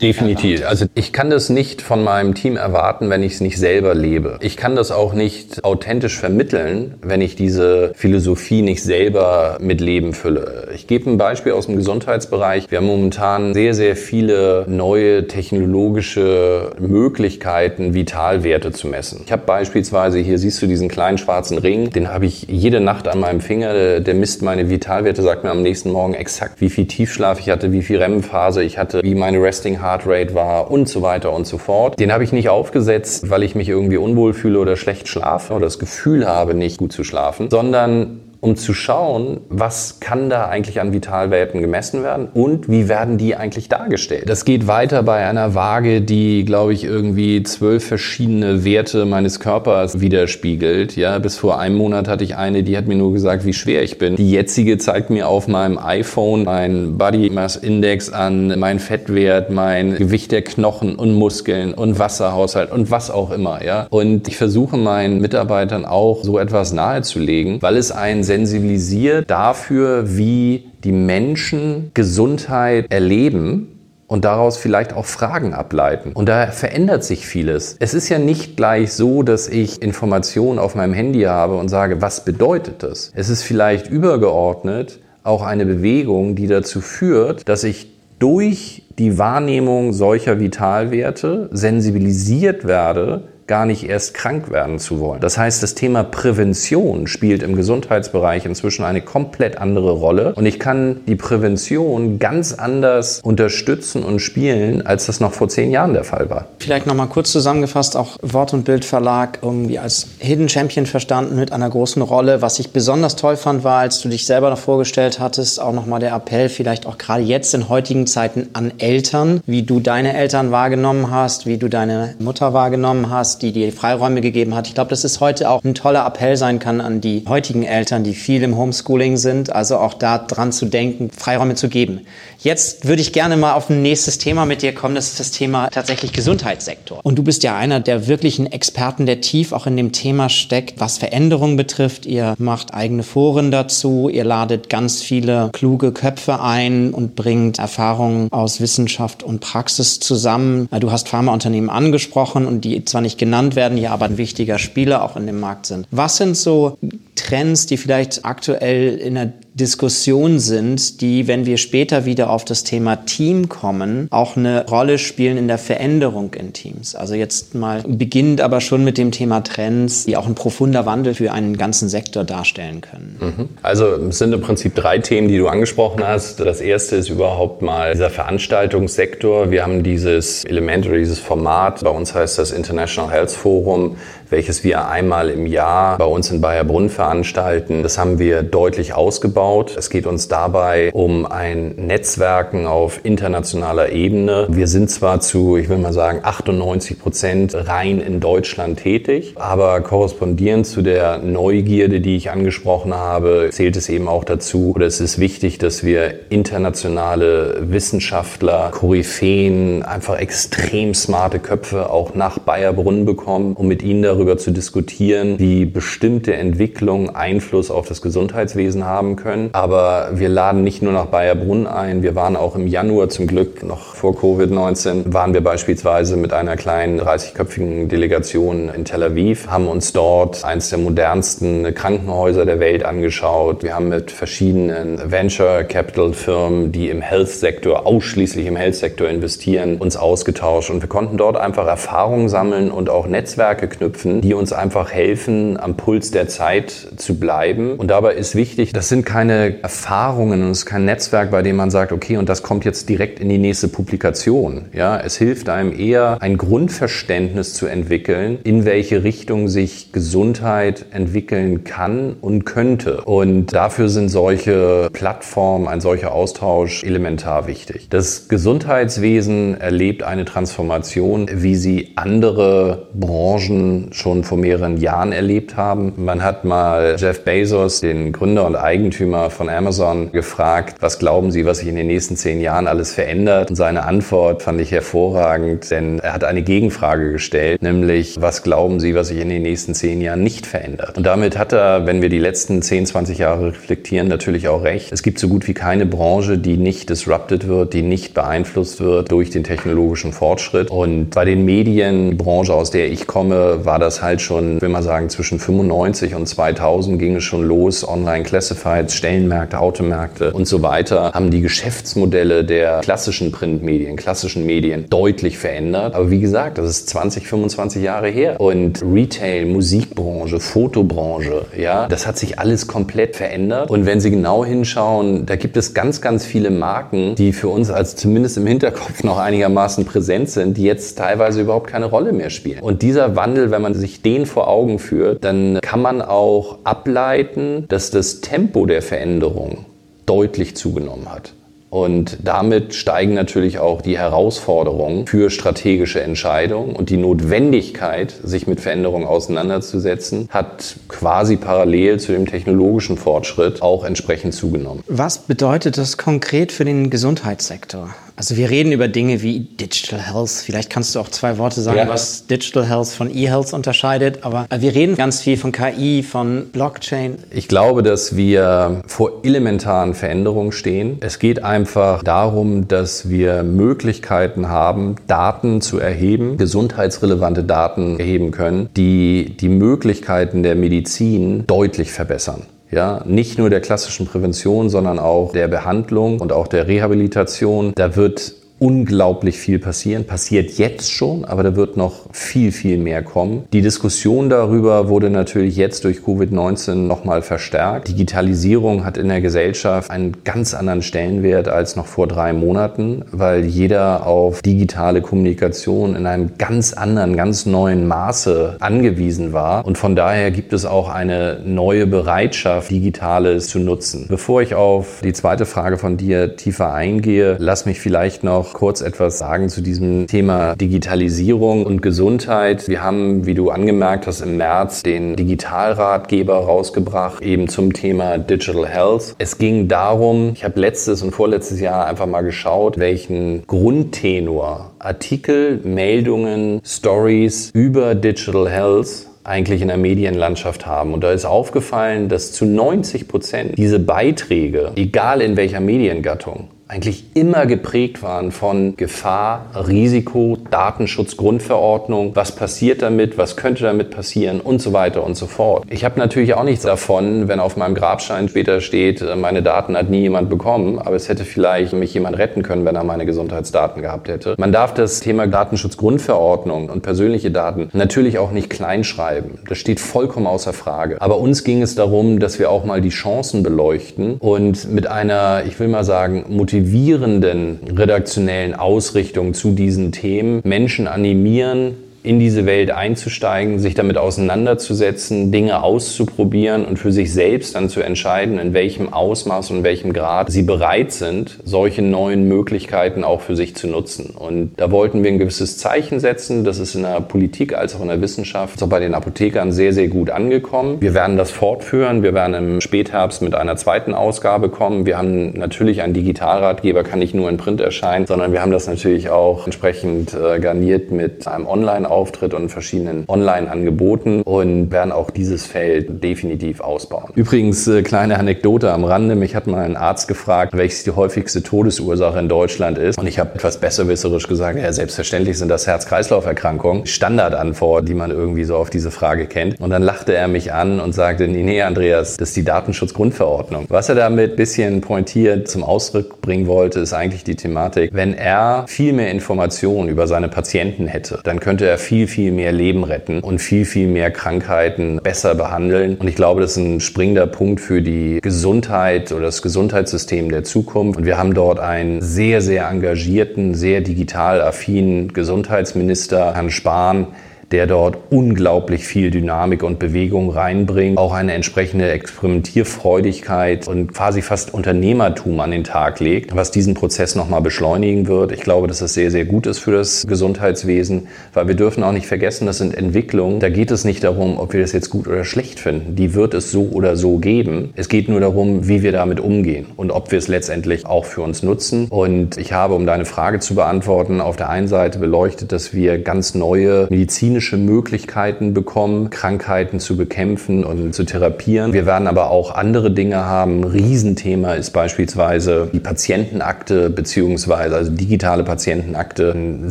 [0.00, 0.64] Definitiv.
[0.66, 4.38] Also ich kann das nicht von meinem Team erwarten, wenn ich es nicht selber lebe.
[4.40, 10.12] Ich kann das auch nicht authentisch vermitteln, wenn ich diese Philosophie nicht selber mit Leben
[10.12, 10.68] fülle.
[10.74, 12.70] Ich gebe ein Beispiel aus dem Gesundheitsbereich.
[12.70, 19.22] Wir haben momentan sehr, sehr viele neue technologische Möglichkeiten, Vitalwerte zu messen.
[19.24, 23.08] Ich habe beispielsweise, hier siehst du diesen kleinen schwarzen Ring, den habe ich jede Nacht
[23.08, 23.98] an meinem Finger.
[24.00, 27.72] Der misst meine Vitalwerte, sagt mir am nächsten Morgen exakt, wie viel Tiefschlaf ich hatte,
[27.72, 31.58] wie viel REM-Phase ich hatte, wie meine Resting Heartrate war und so weiter und so
[31.58, 31.98] fort.
[31.98, 35.66] Den habe ich nicht aufgesetzt, weil ich mich irgendwie unwohl fühle oder schlecht schlafe oder
[35.66, 40.80] das Gefühl habe, nicht gut zu schlafen, sondern um zu schauen, was kann da eigentlich
[40.80, 44.24] an Vitalwerten gemessen werden und wie werden die eigentlich dargestellt.
[44.28, 50.00] Das geht weiter bei einer Waage, die, glaube ich, irgendwie zwölf verschiedene Werte meines Körpers
[50.00, 50.96] widerspiegelt.
[50.96, 53.82] Ja, bis vor einem Monat hatte ich eine, die hat mir nur gesagt, wie schwer
[53.82, 54.16] ich bin.
[54.16, 59.96] Die jetzige zeigt mir auf meinem iPhone mein Body Mass Index an, mein Fettwert, mein
[59.96, 63.64] Gewicht der Knochen und Muskeln und Wasserhaushalt und was auch immer.
[63.64, 70.16] Ja, und ich versuche meinen Mitarbeitern auch so etwas nahezulegen, weil es ein sensibilisiert dafür,
[70.16, 76.12] wie die Menschen Gesundheit erleben und daraus vielleicht auch Fragen ableiten.
[76.12, 77.76] Und da verändert sich vieles.
[77.80, 82.00] Es ist ja nicht gleich so, dass ich Informationen auf meinem Handy habe und sage,
[82.00, 83.12] was bedeutet das?
[83.14, 87.88] Es ist vielleicht übergeordnet auch eine Bewegung, die dazu führt, dass ich
[88.18, 95.20] durch die Wahrnehmung solcher Vitalwerte sensibilisiert werde gar nicht erst krank werden zu wollen.
[95.20, 100.60] Das heißt, das Thema Prävention spielt im Gesundheitsbereich inzwischen eine komplett andere Rolle und ich
[100.60, 106.04] kann die Prävention ganz anders unterstützen und spielen, als das noch vor zehn Jahren der
[106.04, 106.46] Fall war.
[106.58, 111.70] Vielleicht nochmal kurz zusammengefasst, auch Wort- und Bildverlag irgendwie als Hidden Champion verstanden mit einer
[111.70, 112.42] großen Rolle.
[112.42, 116.00] Was ich besonders toll fand, war, als du dich selber noch vorgestellt hattest, auch nochmal
[116.00, 120.50] der Appell, vielleicht auch gerade jetzt in heutigen Zeiten an Eltern, wie du deine Eltern
[120.50, 124.66] wahrgenommen hast, wie du deine Mutter wahrgenommen hast, die dir Freiräume gegeben hat.
[124.66, 128.04] Ich glaube, dass es heute auch ein toller Appell sein kann an die heutigen Eltern,
[128.04, 132.00] die viel im Homeschooling sind, also auch da dran zu denken, Freiräume zu geben.
[132.40, 134.94] Jetzt würde ich gerne mal auf ein nächstes Thema mit dir kommen.
[134.94, 137.00] Das ist das Thema tatsächlich Gesundheitssektor.
[137.02, 140.78] Und du bist ja einer der wirklichen Experten, der tief auch in dem Thema steckt,
[140.78, 142.06] was Veränderungen betrifft.
[142.06, 144.08] Ihr macht eigene Foren dazu.
[144.08, 150.68] Ihr ladet ganz viele kluge Köpfe ein und bringt Erfahrungen aus Wissenschaft und Praxis zusammen.
[150.78, 155.02] Du hast Pharmaunternehmen angesprochen und die zwar nicht genannt werden, hier aber ein wichtiger Spieler
[155.02, 155.86] auch in dem Markt sind.
[155.90, 156.78] Was sind so
[157.14, 162.64] Trends, die vielleicht aktuell in der Diskussionen sind, die, wenn wir später wieder auf das
[162.64, 166.94] Thema Team kommen, auch eine Rolle spielen in der Veränderung in Teams.
[166.94, 171.14] Also jetzt mal beginnend aber schon mit dem Thema Trends, die auch ein profunder Wandel
[171.14, 173.16] für einen ganzen Sektor darstellen können.
[173.20, 173.48] Mhm.
[173.62, 176.40] Also es sind im Prinzip drei Themen, die du angesprochen hast.
[176.40, 179.50] Das erste ist überhaupt mal dieser Veranstaltungssektor.
[179.50, 183.96] Wir haben dieses Element oder dieses Format, bei uns heißt das International Health Forum,
[184.30, 187.82] welches wir einmal im Jahr bei uns in Bayerbrunn veranstalten.
[187.82, 189.74] Das haben wir deutlich ausgebaut.
[189.76, 194.46] Es geht uns dabei um ein Netzwerken auf internationaler Ebene.
[194.50, 199.80] Wir sind zwar zu, ich will mal sagen, 98 Prozent rein in Deutschland tätig, aber
[199.80, 205.00] korrespondierend zu der Neugierde, die ich angesprochen habe, zählt es eben auch dazu, oder es
[205.00, 213.54] ist wichtig, dass wir internationale Wissenschaftler, Koryphäen, einfach extrem smarte Köpfe auch nach Bayerbrunn bekommen,
[213.54, 219.14] um mit ihnen darüber darüber zu diskutieren, wie bestimmte Entwicklungen Einfluss auf das Gesundheitswesen haben
[219.14, 219.50] können.
[219.52, 223.62] Aber wir laden nicht nur nach Bayerbrunn ein, wir waren auch im Januar zum Glück,
[223.62, 229.68] noch vor Covid-19, waren wir beispielsweise mit einer kleinen 30-köpfigen Delegation in Tel Aviv, haben
[229.68, 233.62] uns dort eines der modernsten Krankenhäuser der Welt angeschaut.
[233.62, 239.96] Wir haben mit verschiedenen Venture Capital Firmen, die im Health-Sektor, ausschließlich im Health-Sektor investieren, uns
[239.96, 244.52] ausgetauscht und wir konnten dort einfach Erfahrungen sammeln und auch Netzwerke knüpfen, knüpfen, die uns
[244.52, 247.76] einfach helfen, am Puls der Zeit zu bleiben.
[247.76, 251.56] Und dabei ist wichtig, das sind keine Erfahrungen und es ist kein Netzwerk, bei dem
[251.56, 254.66] man sagt, okay, und das kommt jetzt direkt in die nächste Publikation.
[254.72, 261.64] Ja, es hilft einem eher, ein Grundverständnis zu entwickeln, in welche Richtung sich Gesundheit entwickeln
[261.64, 263.02] kann und könnte.
[263.02, 267.88] Und dafür sind solche Plattformen, ein solcher Austausch elementar wichtig.
[267.90, 275.92] Das Gesundheitswesen erlebt eine Transformation, wie sie andere Branchen schon vor mehreren Jahren erlebt haben.
[275.96, 281.44] Man hat mal Jeff Bezos, den Gründer und Eigentümer von Amazon, gefragt, was glauben Sie,
[281.44, 283.50] was sich in den nächsten zehn Jahren alles verändert?
[283.50, 288.80] Und seine Antwort fand ich hervorragend, denn er hat eine Gegenfrage gestellt, nämlich, was glauben
[288.80, 290.96] Sie, was sich in den nächsten zehn Jahren nicht verändert?
[290.96, 294.92] Und damit hat er, wenn wir die letzten 10, 20 Jahre reflektieren, natürlich auch recht.
[294.92, 299.10] Es gibt so gut wie keine Branche, die nicht disrupted wird, die nicht beeinflusst wird
[299.10, 300.70] durch den technologischen Fortschritt.
[300.70, 304.60] Und bei den Medien, die Branche, aus der ich komme, war das das halt schon,
[304.60, 307.88] will man sagen, zwischen 95 und 2000 ging es schon los.
[307.88, 315.38] Online-Classifieds, Stellenmärkte, Automärkte und so weiter haben die Geschäftsmodelle der klassischen Printmedien, klassischen Medien deutlich
[315.38, 315.94] verändert.
[315.94, 318.38] Aber wie gesagt, das ist 20, 25 Jahre her.
[318.38, 323.70] Und Retail, Musikbranche, Fotobranche, ja, das hat sich alles komplett verändert.
[323.70, 327.70] Und wenn Sie genau hinschauen, da gibt es ganz, ganz viele Marken, die für uns
[327.70, 332.28] als zumindest im Hinterkopf noch einigermaßen präsent sind, die jetzt teilweise überhaupt keine Rolle mehr
[332.28, 332.60] spielen.
[332.60, 337.64] Und dieser Wandel, wenn man sich den vor Augen führt, dann kann man auch ableiten,
[337.68, 339.64] dass das Tempo der Veränderung
[340.06, 341.32] deutlich zugenommen hat.
[341.70, 348.60] Und damit steigen natürlich auch die Herausforderungen für strategische Entscheidungen und die Notwendigkeit, sich mit
[348.60, 354.82] Veränderungen auseinanderzusetzen, hat quasi parallel zu dem technologischen Fortschritt auch entsprechend zugenommen.
[354.88, 357.90] Was bedeutet das konkret für den Gesundheitssektor?
[358.18, 360.30] Also wir reden über Dinge wie Digital Health.
[360.30, 361.88] Vielleicht kannst du auch zwei Worte sagen, ja.
[361.88, 364.24] was Digital Health von E-Health unterscheidet.
[364.24, 367.18] Aber wir reden ganz viel von KI, von Blockchain.
[367.30, 370.96] Ich glaube, dass wir vor elementaren Veränderungen stehen.
[370.98, 378.68] Es geht einfach darum, dass wir Möglichkeiten haben, Daten zu erheben, gesundheitsrelevante Daten erheben können,
[378.76, 382.42] die die Möglichkeiten der Medizin deutlich verbessern.
[382.70, 387.72] Ja, nicht nur der klassischen Prävention, sondern auch der Behandlung und auch der Rehabilitation.
[387.74, 393.02] Da wird unglaublich viel passieren, passiert jetzt schon, aber da wird noch viel, viel mehr
[393.02, 393.44] kommen.
[393.52, 397.88] Die Diskussion darüber wurde natürlich jetzt durch Covid-19 nochmal verstärkt.
[397.88, 403.44] Digitalisierung hat in der Gesellschaft einen ganz anderen Stellenwert als noch vor drei Monaten, weil
[403.44, 409.66] jeder auf digitale Kommunikation in einem ganz anderen, ganz neuen Maße angewiesen war.
[409.66, 414.06] Und von daher gibt es auch eine neue Bereitschaft, Digitales zu nutzen.
[414.08, 418.54] Bevor ich auf die zweite Frage von dir tiefer eingehe, lass mich vielleicht noch noch
[418.54, 422.66] kurz etwas sagen zu diesem Thema Digitalisierung und Gesundheit.
[422.66, 428.66] Wir haben, wie du angemerkt hast, im März den Digitalratgeber rausgebracht, eben zum Thema Digital
[428.66, 429.14] Health.
[429.18, 435.60] Es ging darum, ich habe letztes und vorletztes Jahr einfach mal geschaut, welchen Grundtenor Artikel,
[435.64, 440.94] Meldungen, Stories über Digital Health eigentlich in der Medienlandschaft haben.
[440.94, 447.04] Und da ist aufgefallen, dass zu 90 Prozent diese Beiträge, egal in welcher Mediengattung, eigentlich
[447.14, 454.40] immer geprägt waren von Gefahr, Risiko, Datenschutz, Grundverordnung, was passiert damit, was könnte damit passieren
[454.40, 455.64] und so weiter und so fort.
[455.70, 459.78] Ich habe natürlich auch nichts davon, wenn auf meinem Grabstein später steht, äh, meine Daten
[459.78, 463.06] hat nie jemand bekommen, aber es hätte vielleicht mich jemand retten können, wenn er meine
[463.06, 464.34] Gesundheitsdaten gehabt hätte.
[464.36, 469.38] Man darf das Thema Datenschutzgrundverordnung und persönliche Daten natürlich auch nicht kleinschreiben.
[469.48, 471.00] Das steht vollkommen außer Frage.
[471.00, 475.44] Aber uns ging es darum, dass wir auch mal die Chancen beleuchten und mit einer,
[475.46, 482.46] ich will mal sagen, motivierten motivierenden redaktionellen Ausrichtung zu diesen Themen Menschen animieren, in diese
[482.46, 488.54] Welt einzusteigen, sich damit auseinanderzusetzen, Dinge auszuprobieren und für sich selbst dann zu entscheiden, in
[488.54, 493.66] welchem Ausmaß und welchem Grad sie bereit sind, solche neuen Möglichkeiten auch für sich zu
[493.66, 494.14] nutzen.
[494.16, 496.44] Und da wollten wir ein gewisses Zeichen setzen.
[496.44, 499.72] Das ist in der Politik als auch in der Wissenschaft, auch bei den Apothekern sehr,
[499.72, 500.76] sehr gut angekommen.
[500.80, 502.04] Wir werden das fortführen.
[502.04, 504.86] Wir werden im Spätherbst mit einer zweiten Ausgabe kommen.
[504.86, 508.68] Wir haben natürlich einen Digitalratgeber, kann nicht nur in Print erscheinen, sondern wir haben das
[508.68, 515.10] natürlich auch entsprechend äh, garniert mit einem Online- Auftritt und verschiedenen Online-Angeboten und werden auch
[515.10, 517.12] dieses Feld definitiv ausbauen.
[517.14, 519.14] Übrigens, äh, kleine Anekdote am Rande.
[519.14, 522.98] Mich hat mal ein Arzt gefragt, welches die häufigste Todesursache in Deutschland ist.
[522.98, 526.86] Und ich habe etwas besserwisserisch gesagt, ja, selbstverständlich sind das Herz-Kreislauf-Erkrankungen.
[526.86, 529.60] Standardantwort, die man irgendwie so auf diese Frage kennt.
[529.60, 533.66] Und dann lachte er mich an und sagte, nee, Andreas, das ist die Datenschutzgrundverordnung.
[533.68, 538.14] Was er damit ein bisschen pointiert zum Ausdruck bringen wollte, ist eigentlich die Thematik, wenn
[538.14, 542.84] er viel mehr Informationen über seine Patienten hätte, dann könnte er viel, viel mehr Leben
[542.84, 545.96] retten und viel, viel mehr Krankheiten besser behandeln.
[545.96, 550.44] Und ich glaube, das ist ein springender Punkt für die Gesundheit oder das Gesundheitssystem der
[550.44, 550.98] Zukunft.
[550.98, 557.08] Und wir haben dort einen sehr, sehr engagierten, sehr digital affinen Gesundheitsminister, Herrn Spahn,
[557.50, 564.52] der dort unglaublich viel Dynamik und Bewegung reinbringt, auch eine entsprechende Experimentierfreudigkeit und quasi fast
[564.52, 568.32] Unternehmertum an den Tag legt, was diesen Prozess nochmal beschleunigen wird.
[568.32, 571.92] Ich glaube, dass das sehr, sehr gut ist für das Gesundheitswesen, weil wir dürfen auch
[571.92, 573.40] nicht vergessen, das sind Entwicklungen.
[573.40, 575.96] Da geht es nicht darum, ob wir das jetzt gut oder schlecht finden.
[575.96, 577.70] Die wird es so oder so geben.
[577.76, 581.22] Es geht nur darum, wie wir damit umgehen und ob wir es letztendlich auch für
[581.22, 581.86] uns nutzen.
[581.88, 585.98] Und ich habe, um deine Frage zu beantworten, auf der einen Seite beleuchtet, dass wir
[585.98, 591.72] ganz neue medizinische medizinische Möglichkeiten bekommen, Krankheiten zu bekämpfen und zu therapieren.
[591.72, 593.60] Wir werden aber auch andere Dinge haben.
[593.60, 599.30] Ein Riesenthema ist beispielsweise die Patientenakte beziehungsweise also digitale Patientenakte.
[599.32, 599.70] Ein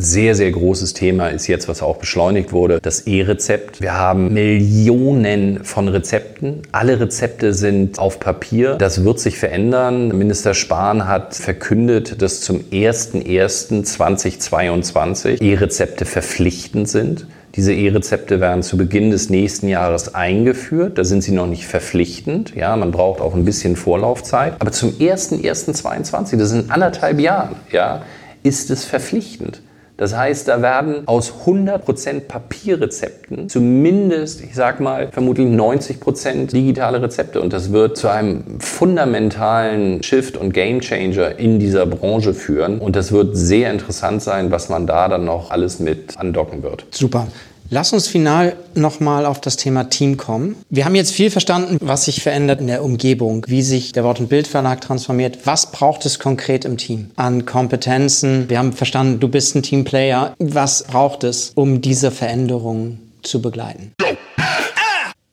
[0.00, 3.82] sehr, sehr großes Thema ist jetzt, was auch beschleunigt wurde, das E-Rezept.
[3.82, 6.62] Wir haben Millionen von Rezepten.
[6.72, 8.76] Alle Rezepte sind auf Papier.
[8.76, 10.08] Das wird sich verändern.
[10.16, 17.26] Minister Spahn hat verkündet, dass zum 01.01.2022 E-Rezepte verpflichtend sind.
[17.58, 20.96] Diese E-Rezepte werden zu Beginn des nächsten Jahres eingeführt.
[20.96, 22.54] Da sind sie noch nicht verpflichtend.
[22.54, 24.54] Ja, man braucht auch ein bisschen Vorlaufzeit.
[24.60, 28.02] Aber zum 01.01.2022, das sind anderthalb Jahren, ja,
[28.44, 29.60] ist es verpflichtend.
[29.96, 37.40] Das heißt, da werden aus 100% Papierrezepten zumindest, ich sag mal, vermutlich 90% digitale Rezepte.
[37.40, 42.78] Und das wird zu einem fundamentalen Shift und Gamechanger in dieser Branche führen.
[42.78, 46.86] Und das wird sehr interessant sein, was man da dann noch alles mit andocken wird.
[46.92, 47.26] Super.
[47.70, 50.56] Lass uns final nochmal auf das Thema Team kommen.
[50.70, 54.20] Wir haben jetzt viel verstanden, was sich verändert in der Umgebung, wie sich der Wort-
[54.20, 55.40] und Bildverlag transformiert.
[55.44, 58.48] Was braucht es konkret im Team an Kompetenzen?
[58.48, 60.34] Wir haben verstanden, du bist ein Teamplayer.
[60.38, 63.92] Was braucht es, um diese Veränderungen zu begleiten?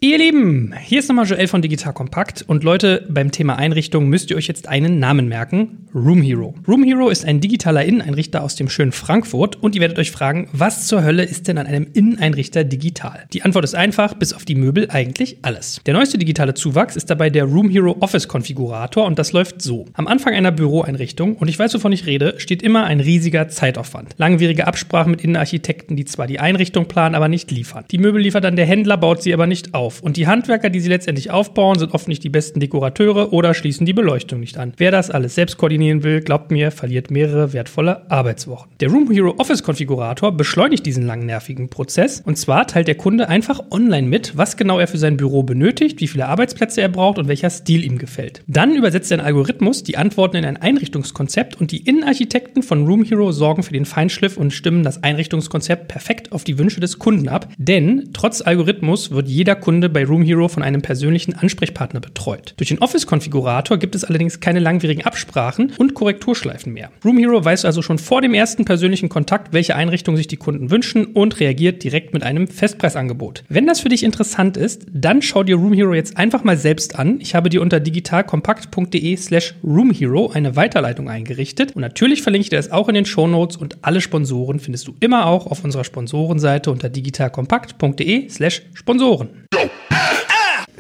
[0.01, 4.29] Ihr Lieben, hier ist nochmal Joel von Digital Kompakt und Leute, beim Thema Einrichtung müsst
[4.29, 6.53] ihr euch jetzt einen Namen merken, Room Hero.
[6.67, 10.49] Room Hero ist ein digitaler Inneneinrichter aus dem schönen Frankfurt und ihr werdet euch fragen,
[10.51, 13.23] was zur Hölle ist denn an einem Inneneinrichter digital?
[13.31, 15.79] Die Antwort ist einfach, bis auf die Möbel eigentlich alles.
[15.85, 19.85] Der neueste digitale Zuwachs ist dabei der Room Hero Office Konfigurator und das läuft so.
[19.93, 24.13] Am Anfang einer Büroeinrichtung, und ich weiß, wovon ich rede, steht immer ein riesiger Zeitaufwand.
[24.17, 27.85] Langwierige Absprachen mit Innenarchitekten, die zwar die Einrichtung planen, aber nicht liefern.
[27.89, 30.01] Die Möbel liefert dann der Händler, baut sie aber nicht auf auf.
[30.01, 33.86] Und die Handwerker, die sie letztendlich aufbauen, sind oft nicht die besten Dekorateure oder schließen
[33.86, 34.73] die Beleuchtung nicht an.
[34.77, 38.71] Wer das alles selbst koordinieren will, glaubt mir, verliert mehrere wertvolle Arbeitswochen.
[38.79, 42.21] Der Room Hero Office Konfigurator beschleunigt diesen langen nervigen Prozess.
[42.25, 46.01] Und zwar teilt der Kunde einfach online mit, was genau er für sein Büro benötigt,
[46.01, 48.43] wie viele Arbeitsplätze er braucht und welcher Stil ihm gefällt.
[48.47, 53.31] Dann übersetzt ein Algorithmus die Antworten in ein Einrichtungskonzept und die Innenarchitekten von Room Hero
[53.31, 57.49] sorgen für den Feinschliff und stimmen das Einrichtungskonzept perfekt auf die Wünsche des Kunden ab.
[57.57, 62.53] Denn trotz Algorithmus wird jeder Kunde Kunde bei Room Hero von einem persönlichen Ansprechpartner betreut.
[62.55, 66.91] Durch den Office-Konfigurator gibt es allerdings keine langwierigen Absprachen und Korrekturschleifen mehr.
[67.03, 70.71] Room Hero weiß also schon vor dem ersten persönlichen Kontakt, welche Einrichtung sich die Kunden
[70.71, 73.43] wünschen und reagiert direkt mit einem Festpreisangebot.
[73.49, 76.97] Wenn das für dich interessant ist, dann schau dir Room Hero jetzt einfach mal selbst
[76.97, 77.19] an.
[77.19, 82.55] Ich habe dir unter digitalkompakt.de slash roomhero eine Weiterleitung eingerichtet und natürlich verlinke ich dir
[82.55, 86.71] das auch in den Shownotes und alle Sponsoren findest du immer auch auf unserer Sponsorenseite
[86.71, 89.45] unter digitalkompakt.de slash Sponsoren.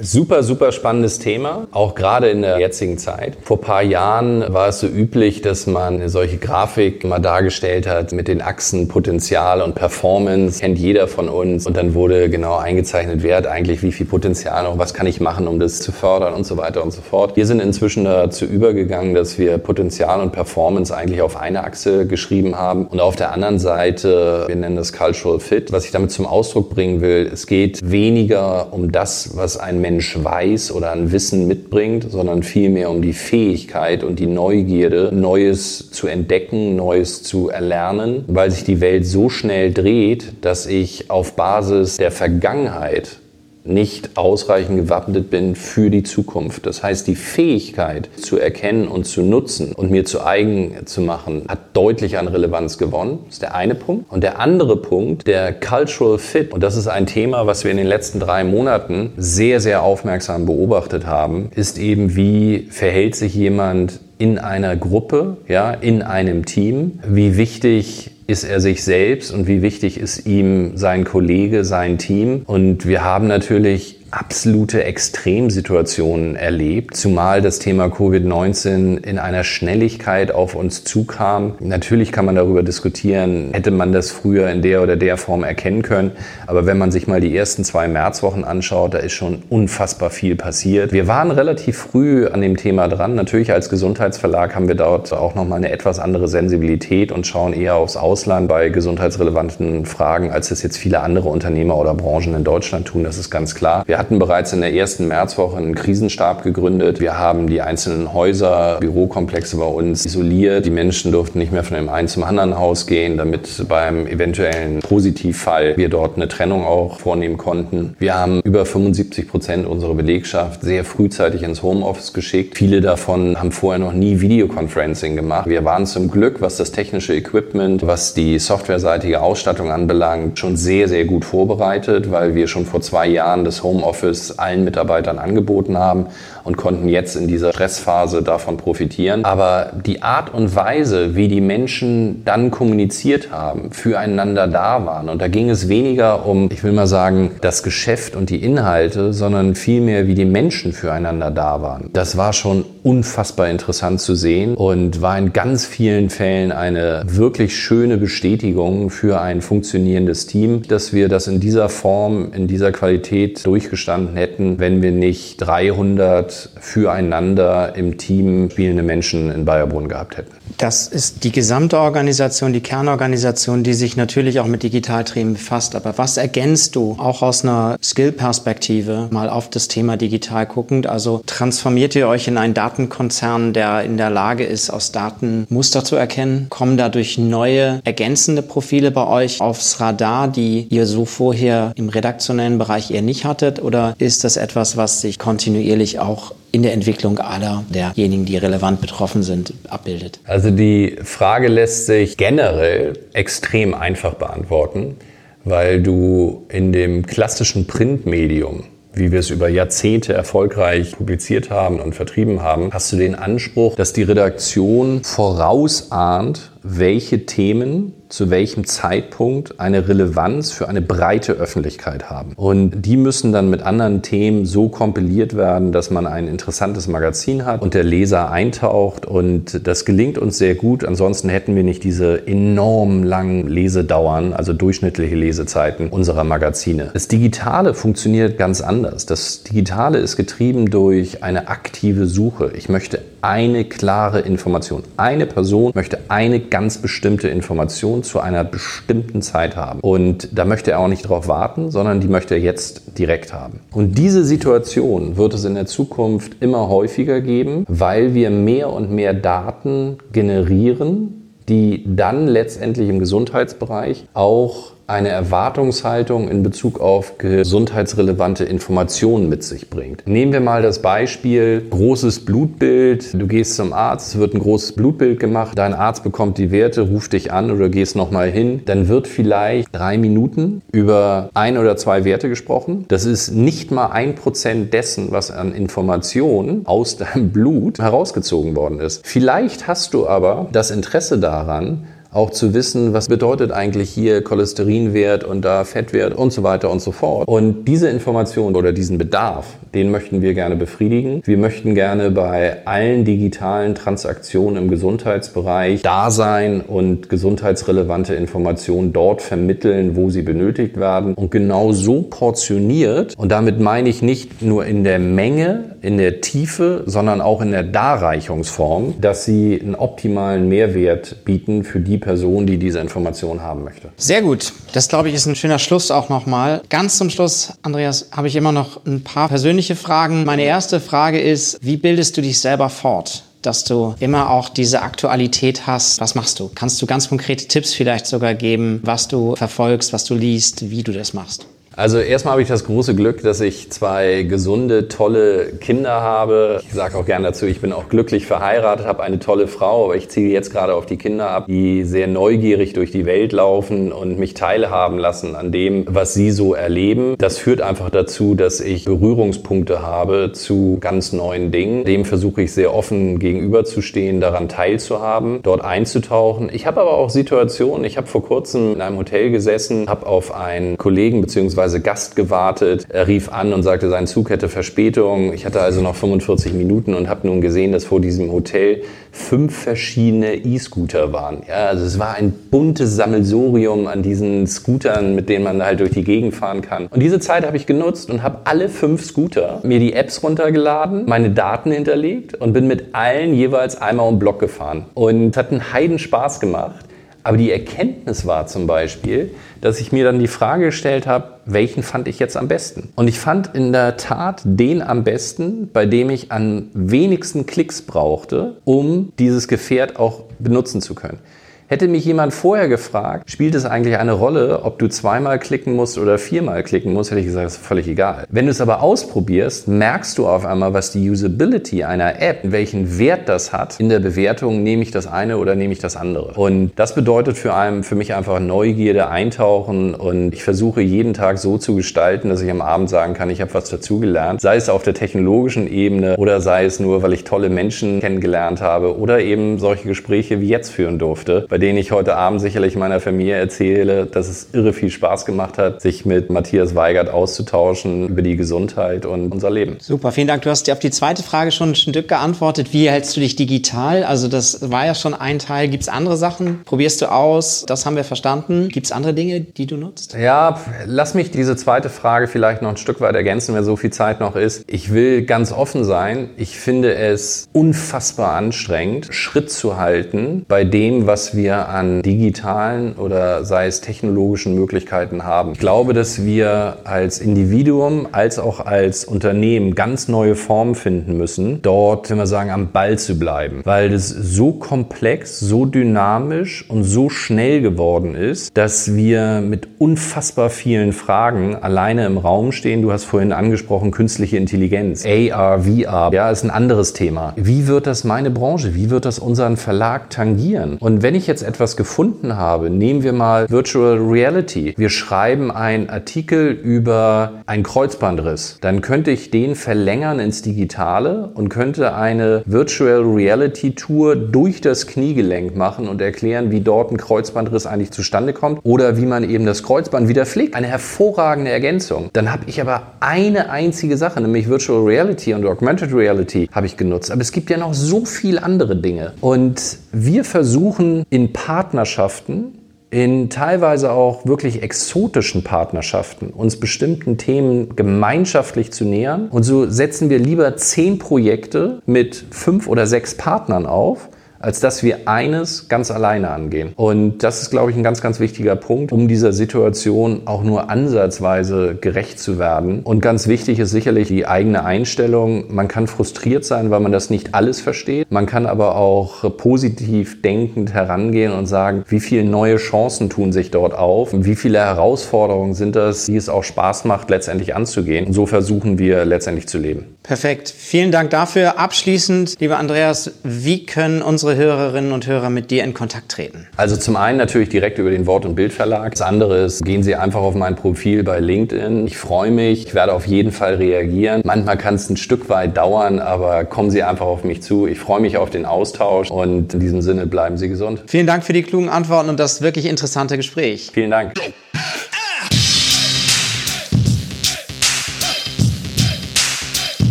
[0.00, 3.36] Super, super spannendes Thema, auch gerade in der jetzigen Zeit.
[3.42, 8.26] Vor paar Jahren war es so üblich, dass man solche Grafik mal dargestellt hat mit
[8.26, 10.58] den Achsen Potenzial und Performance.
[10.58, 11.64] Kennt jeder von uns.
[11.64, 15.20] Und dann wurde genau eingezeichnet, wer hat eigentlich wie viel Potenzial und was kann ich
[15.20, 17.36] machen, um das zu fördern und so weiter und so fort.
[17.36, 22.56] Wir sind inzwischen dazu übergegangen, dass wir Potenzial und Performance eigentlich auf eine Achse geschrieben
[22.56, 22.88] haben.
[22.88, 25.70] Und auf der anderen Seite, wir nennen das Cultural Fit.
[25.70, 30.16] Was ich damit zum Ausdruck bringen will, es geht weniger um das, was ein Mensch
[30.24, 36.06] weiß oder an Wissen mitbringt, sondern vielmehr um die Fähigkeit und die Neugierde, Neues zu
[36.06, 41.98] entdecken, Neues zu erlernen, weil sich die Welt so schnell dreht, dass ich auf Basis
[41.98, 43.18] der Vergangenheit
[43.64, 46.66] nicht ausreichend gewappnet bin für die Zukunft.
[46.66, 51.44] Das heißt, die Fähigkeit zu erkennen und zu nutzen und mir zu eigen zu machen,
[51.48, 53.20] hat deutlich an Relevanz gewonnen.
[53.24, 54.12] Das ist der eine Punkt.
[54.12, 56.52] Und der andere Punkt, der Cultural Fit.
[56.52, 60.46] Und das ist ein Thema, was wir in den letzten drei Monaten sehr, sehr aufmerksam
[60.46, 67.00] beobachtet haben, ist eben, wie verhält sich jemand in einer Gruppe, ja, in einem Team?
[67.06, 72.42] Wie wichtig ist er sich selbst und wie wichtig ist ihm sein Kollege, sein Team.
[72.46, 80.54] Und wir haben natürlich absolute Extremsituationen erlebt, zumal das Thema Covid-19 in einer Schnelligkeit auf
[80.54, 81.54] uns zukam.
[81.58, 85.82] Natürlich kann man darüber diskutieren, hätte man das früher in der oder der Form erkennen
[85.82, 86.12] können,
[86.46, 90.36] aber wenn man sich mal die ersten zwei Märzwochen anschaut, da ist schon unfassbar viel
[90.36, 90.92] passiert.
[90.92, 93.14] Wir waren relativ früh an dem Thema dran.
[93.16, 97.74] Natürlich als Gesundheitsverlag haben wir dort auch nochmal eine etwas andere Sensibilität und schauen eher
[97.74, 102.86] aufs Ausland bei gesundheitsrelevanten Fragen, als es jetzt viele andere Unternehmer oder Branchen in Deutschland
[102.86, 103.02] tun.
[103.02, 103.82] Das ist ganz klar.
[103.86, 107.00] Wir hatten bereits in der ersten Märzwoche einen Krisenstab gegründet.
[107.00, 110.66] Wir haben die einzelnen Häuser, Bürokomplexe bei uns isoliert.
[110.66, 114.80] Die Menschen durften nicht mehr von dem einen zum anderen Haus gehen, damit beim eventuellen
[114.80, 117.96] Positivfall wir dort eine Trennung auch vornehmen konnten.
[117.98, 122.58] Wir haben über 75 Prozent unserer Belegschaft sehr frühzeitig ins Homeoffice geschickt.
[122.58, 125.48] Viele davon haben vorher noch nie Videoconferencing gemacht.
[125.48, 130.88] Wir waren zum Glück, was das technische Equipment, was die softwareseitige Ausstattung anbelangt, schon sehr,
[130.88, 135.78] sehr gut vorbereitet, weil wir schon vor zwei Jahren das Homeoffice Homeoffice allen Mitarbeitern angeboten
[135.78, 136.06] haben
[136.44, 139.24] und konnten jetzt in dieser Stressphase davon profitieren.
[139.24, 145.20] Aber die Art und Weise, wie die Menschen dann kommuniziert haben, füreinander da waren, und
[145.20, 149.54] da ging es weniger um, ich will mal sagen, das Geschäft und die Inhalte, sondern
[149.54, 151.90] vielmehr, wie die Menschen füreinander da waren.
[151.92, 157.56] Das war schon unfassbar interessant zu sehen und war in ganz vielen Fällen eine wirklich
[157.56, 163.46] schöne Bestätigung für ein funktionierendes Team, dass wir das in dieser Form, in dieser Qualität
[163.46, 170.32] durchgestanden hätten, wenn wir nicht 300 füreinander im Team spielende Menschen in Bayerbrunn gehabt hätten.
[170.58, 175.74] Das ist die gesamte Organisation, die Kernorganisation, die sich natürlich auch mit Digitalthemen befasst.
[175.74, 180.86] Aber was ergänzt du auch aus einer Skill-Perspektive mal auf das Thema digital guckend?
[180.86, 185.84] Also transformiert ihr euch in einen Datenkonzern, der in der Lage ist, aus Daten Muster
[185.84, 186.46] zu erkennen?
[186.50, 192.58] Kommen dadurch neue ergänzende Profile bei euch aufs Radar, die ihr so vorher im redaktionellen
[192.58, 193.62] Bereich eher nicht hattet?
[193.62, 198.80] Oder ist das etwas, was sich kontinuierlich auch in der Entwicklung aller derjenigen, die relevant
[198.80, 200.20] betroffen sind, abbildet?
[200.24, 204.96] Also die Frage lässt sich generell extrem einfach beantworten,
[205.44, 208.64] weil du in dem klassischen Printmedium
[208.96, 213.74] wie wir es über Jahrzehnte erfolgreich publiziert haben und vertrieben haben, hast du den Anspruch,
[213.74, 222.10] dass die Redaktion vorausahnt, welche Themen zu welchem Zeitpunkt eine Relevanz für eine breite Öffentlichkeit
[222.10, 222.32] haben.
[222.36, 227.44] Und die müssen dann mit anderen Themen so kompiliert werden, dass man ein interessantes Magazin
[227.44, 229.04] hat und der Leser eintaucht.
[229.04, 230.84] Und das gelingt uns sehr gut.
[230.84, 236.90] Ansonsten hätten wir nicht diese enorm langen Lesedauern, also durchschnittliche Lesezeiten unserer Magazine.
[236.94, 239.06] Das Digitale funktioniert ganz anders.
[239.06, 242.52] Das Digitale ist getrieben durch eine aktive Suche.
[242.56, 244.82] Ich möchte eine klare Information.
[244.98, 249.80] Eine Person möchte eine ganz bestimmte Information zu einer bestimmten Zeit haben.
[249.80, 253.58] Und da möchte er auch nicht darauf warten, sondern die möchte er jetzt direkt haben.
[253.72, 258.92] Und diese Situation wird es in der Zukunft immer häufiger geben, weil wir mehr und
[258.92, 268.44] mehr Daten generieren, die dann letztendlich im Gesundheitsbereich auch eine Erwartungshaltung in Bezug auf gesundheitsrelevante
[268.44, 270.06] Informationen mit sich bringt.
[270.06, 273.14] Nehmen wir mal das Beispiel großes Blutbild.
[273.14, 276.82] Du gehst zum Arzt, es wird ein großes Blutbild gemacht, dein Arzt bekommt die Werte,
[276.82, 278.62] ruft dich an oder gehst nochmal hin.
[278.66, 282.84] Dann wird vielleicht drei Minuten über ein oder zwei Werte gesprochen.
[282.88, 288.80] Das ist nicht mal ein Prozent dessen, was an Informationen aus deinem Blut herausgezogen worden
[288.80, 289.06] ist.
[289.06, 295.24] Vielleicht hast du aber das Interesse daran, auch zu wissen, was bedeutet eigentlich hier Cholesterinwert
[295.24, 297.26] und da Fettwert und so weiter und so fort.
[297.26, 301.22] Und diese Information oder diesen Bedarf, den möchten wir gerne befriedigen.
[301.24, 309.20] Wir möchten gerne bei allen digitalen Transaktionen im Gesundheitsbereich da sein und gesundheitsrelevante Informationen dort
[309.20, 313.18] vermitteln, wo sie benötigt werden und genau so portioniert.
[313.18, 317.50] Und damit meine ich nicht nur in der Menge, in der Tiefe, sondern auch in
[317.50, 323.64] der Darreichungsform, dass sie einen optimalen Mehrwert bieten für die Person, die diese Information haben
[323.64, 323.88] möchte.
[323.96, 324.52] Sehr gut.
[324.72, 326.62] Das, glaube ich, ist ein schöner Schluss auch nochmal.
[326.68, 330.24] Ganz zum Schluss, Andreas, habe ich immer noch ein paar persönliche Fragen.
[330.24, 333.24] Meine erste Frage ist, wie bildest du dich selber fort?
[333.42, 336.00] dass du immer auch diese Aktualität hast.
[336.00, 336.50] Was machst du?
[336.54, 340.82] Kannst du ganz konkrete Tipps vielleicht sogar geben, was du verfolgst, was du liest, wie
[340.82, 341.46] du das machst?
[341.76, 346.60] Also erstmal habe ich das große Glück, dass ich zwei gesunde, tolle Kinder habe.
[346.64, 349.96] Ich sage auch gerne dazu, ich bin auch glücklich verheiratet, habe eine tolle Frau, aber
[349.96, 353.90] ich ziehe jetzt gerade auf die Kinder ab, die sehr neugierig durch die Welt laufen
[353.90, 357.16] und mich teilhaben lassen an dem, was sie so erleben.
[357.18, 361.84] Das führt einfach dazu, dass ich Berührungspunkte habe zu ganz neuen Dingen.
[361.84, 366.50] Dem versuche ich sehr offen gegenüberzustehen, daran teilzuhaben, dort einzutauchen.
[366.52, 370.32] Ich habe aber auch Situationen, ich habe vor kurzem in einem Hotel gesessen, habe auf
[370.32, 372.86] einen Kollegen bzw beziehungsweise Gast gewartet.
[372.88, 375.32] Er rief an und sagte, sein Zug hätte Verspätung.
[375.32, 379.56] Ich hatte also noch 45 Minuten und habe nun gesehen, dass vor diesem Hotel fünf
[379.56, 381.42] verschiedene E-Scooter waren.
[381.48, 385.92] Ja, also es war ein buntes Sammelsurium an diesen Scootern, mit denen man halt durch
[385.92, 386.88] die Gegend fahren kann.
[386.88, 391.04] Und diese Zeit habe ich genutzt und habe alle fünf Scooter mir die Apps runtergeladen,
[391.06, 394.86] meine Daten hinterlegt und bin mit allen jeweils einmal um Block gefahren.
[394.94, 396.84] Und es hat einen Heiden Spaß gemacht.
[397.24, 401.82] Aber die Erkenntnis war zum Beispiel, dass ich mir dann die Frage gestellt habe, welchen
[401.82, 402.90] fand ich jetzt am besten?
[402.96, 407.80] Und ich fand in der Tat den am besten, bei dem ich am wenigsten Klicks
[407.80, 411.18] brauchte, um dieses Gefährt auch benutzen zu können.
[411.66, 415.96] Hätte mich jemand vorher gefragt, spielt es eigentlich eine Rolle, ob du zweimal klicken musst
[415.96, 418.26] oder viermal klicken musst, hätte ich gesagt, ist völlig egal.
[418.28, 422.98] Wenn du es aber ausprobierst, merkst du auf einmal, was die Usability einer App, welchen
[422.98, 426.34] Wert das hat in der Bewertung, nehme ich das eine oder nehme ich das andere.
[426.34, 431.38] Und das bedeutet für, einen, für mich einfach Neugierde, Eintauchen und ich versuche jeden Tag
[431.38, 434.68] so zu gestalten, dass ich am Abend sagen kann, ich habe was dazugelernt, sei es
[434.68, 439.20] auf der technologischen Ebene oder sei es nur, weil ich tolle Menschen kennengelernt habe oder
[439.20, 443.36] eben solche Gespräche wie jetzt führen durfte bei denen ich heute Abend sicherlich meiner Familie
[443.36, 448.34] erzähle, dass es irre viel Spaß gemacht hat, sich mit Matthias Weigert auszutauschen über die
[448.34, 449.76] Gesundheit und unser Leben.
[449.78, 450.42] Super, vielen Dank.
[450.42, 452.72] Du hast dir auf die zweite Frage schon ein Stück geantwortet.
[452.72, 454.02] Wie hältst du dich digital?
[454.02, 455.68] Also das war ja schon ein Teil.
[455.68, 456.62] Gibt es andere Sachen?
[456.64, 457.64] Probierst du aus?
[457.68, 458.68] Das haben wir verstanden.
[458.68, 460.16] Gibt es andere Dinge, die du nutzt?
[460.20, 463.92] Ja, lass mich diese zweite Frage vielleicht noch ein Stück weit ergänzen, wenn so viel
[463.92, 464.64] Zeit noch ist.
[464.66, 466.30] Ich will ganz offen sein.
[466.36, 472.94] Ich finde es unfassbar anstrengend, Schritt zu halten bei dem, was wir wir an digitalen
[472.94, 475.52] oder sei es technologischen Möglichkeiten haben.
[475.52, 481.60] Ich glaube, dass wir als Individuum als auch als Unternehmen ganz neue Formen finden müssen,
[481.60, 486.84] dort, wenn wir sagen, am Ball zu bleiben, weil das so komplex, so dynamisch und
[486.84, 492.80] so schnell geworden ist, dass wir mit unfassbar vielen Fragen alleine im Raum stehen.
[492.80, 497.34] Du hast vorhin angesprochen, künstliche Intelligenz, AR, VR, ja, ist ein anderes Thema.
[497.36, 498.74] Wie wird das meine Branche?
[498.74, 500.78] Wie wird das unseren Verlag tangieren?
[500.80, 504.72] Und wenn ich jetzt jetzt etwas gefunden habe, nehmen wir mal Virtual Reality.
[504.76, 508.58] Wir schreiben einen Artikel über einen Kreuzbandriss.
[508.60, 514.86] Dann könnte ich den verlängern ins Digitale und könnte eine Virtual Reality Tour durch das
[514.86, 519.44] Kniegelenk machen und erklären, wie dort ein Kreuzbandriss eigentlich zustande kommt oder wie man eben
[519.44, 520.54] das Kreuzband wieder pflegt.
[520.54, 522.10] Eine hervorragende Ergänzung.
[522.12, 526.76] Dann habe ich aber eine einzige Sache, nämlich Virtual Reality und Augmented Reality habe ich
[526.76, 527.10] genutzt.
[527.10, 529.14] Aber es gibt ja noch so viele andere Dinge.
[529.20, 532.58] Und wir versuchen in Partnerschaften,
[532.90, 539.28] in teilweise auch wirklich exotischen Partnerschaften, uns bestimmten Themen gemeinschaftlich zu nähern.
[539.30, 544.08] Und so setzen wir lieber zehn Projekte mit fünf oder sechs Partnern auf,
[544.44, 546.72] als dass wir eines ganz alleine angehen.
[546.76, 550.68] Und das ist, glaube ich, ein ganz, ganz wichtiger Punkt, um dieser Situation auch nur
[550.68, 552.80] ansatzweise gerecht zu werden.
[552.84, 555.54] Und ganz wichtig ist sicherlich die eigene Einstellung.
[555.54, 558.10] Man kann frustriert sein, weil man das nicht alles versteht.
[558.10, 563.50] Man kann aber auch positiv denkend herangehen und sagen, wie viele neue Chancen tun sich
[563.50, 568.06] dort auf, wie viele Herausforderungen sind das, die es auch Spaß macht, letztendlich anzugehen.
[568.06, 569.96] Und so versuchen wir letztendlich zu leben.
[570.02, 570.52] Perfekt.
[570.54, 571.58] Vielen Dank dafür.
[571.58, 574.02] Abschließend, lieber Andreas, wie können
[574.34, 576.46] unsere Hörerinnen und Hörer mit dir in Kontakt treten?
[576.56, 578.92] Also zum einen natürlich direkt über den Wort- und Bildverlag.
[578.92, 581.86] Das andere ist, gehen Sie einfach auf mein Profil bei LinkedIn.
[581.86, 582.66] Ich freue mich.
[582.66, 584.22] Ich werde auf jeden Fall reagieren.
[584.24, 587.66] Manchmal kann es ein Stück weit dauern, aber kommen Sie einfach auf mich zu.
[587.66, 590.82] Ich freue mich auf den Austausch und in diesem Sinne bleiben Sie gesund.
[590.86, 593.70] Vielen Dank für die klugen Antworten und das wirklich interessante Gespräch.
[593.72, 594.14] Vielen Dank.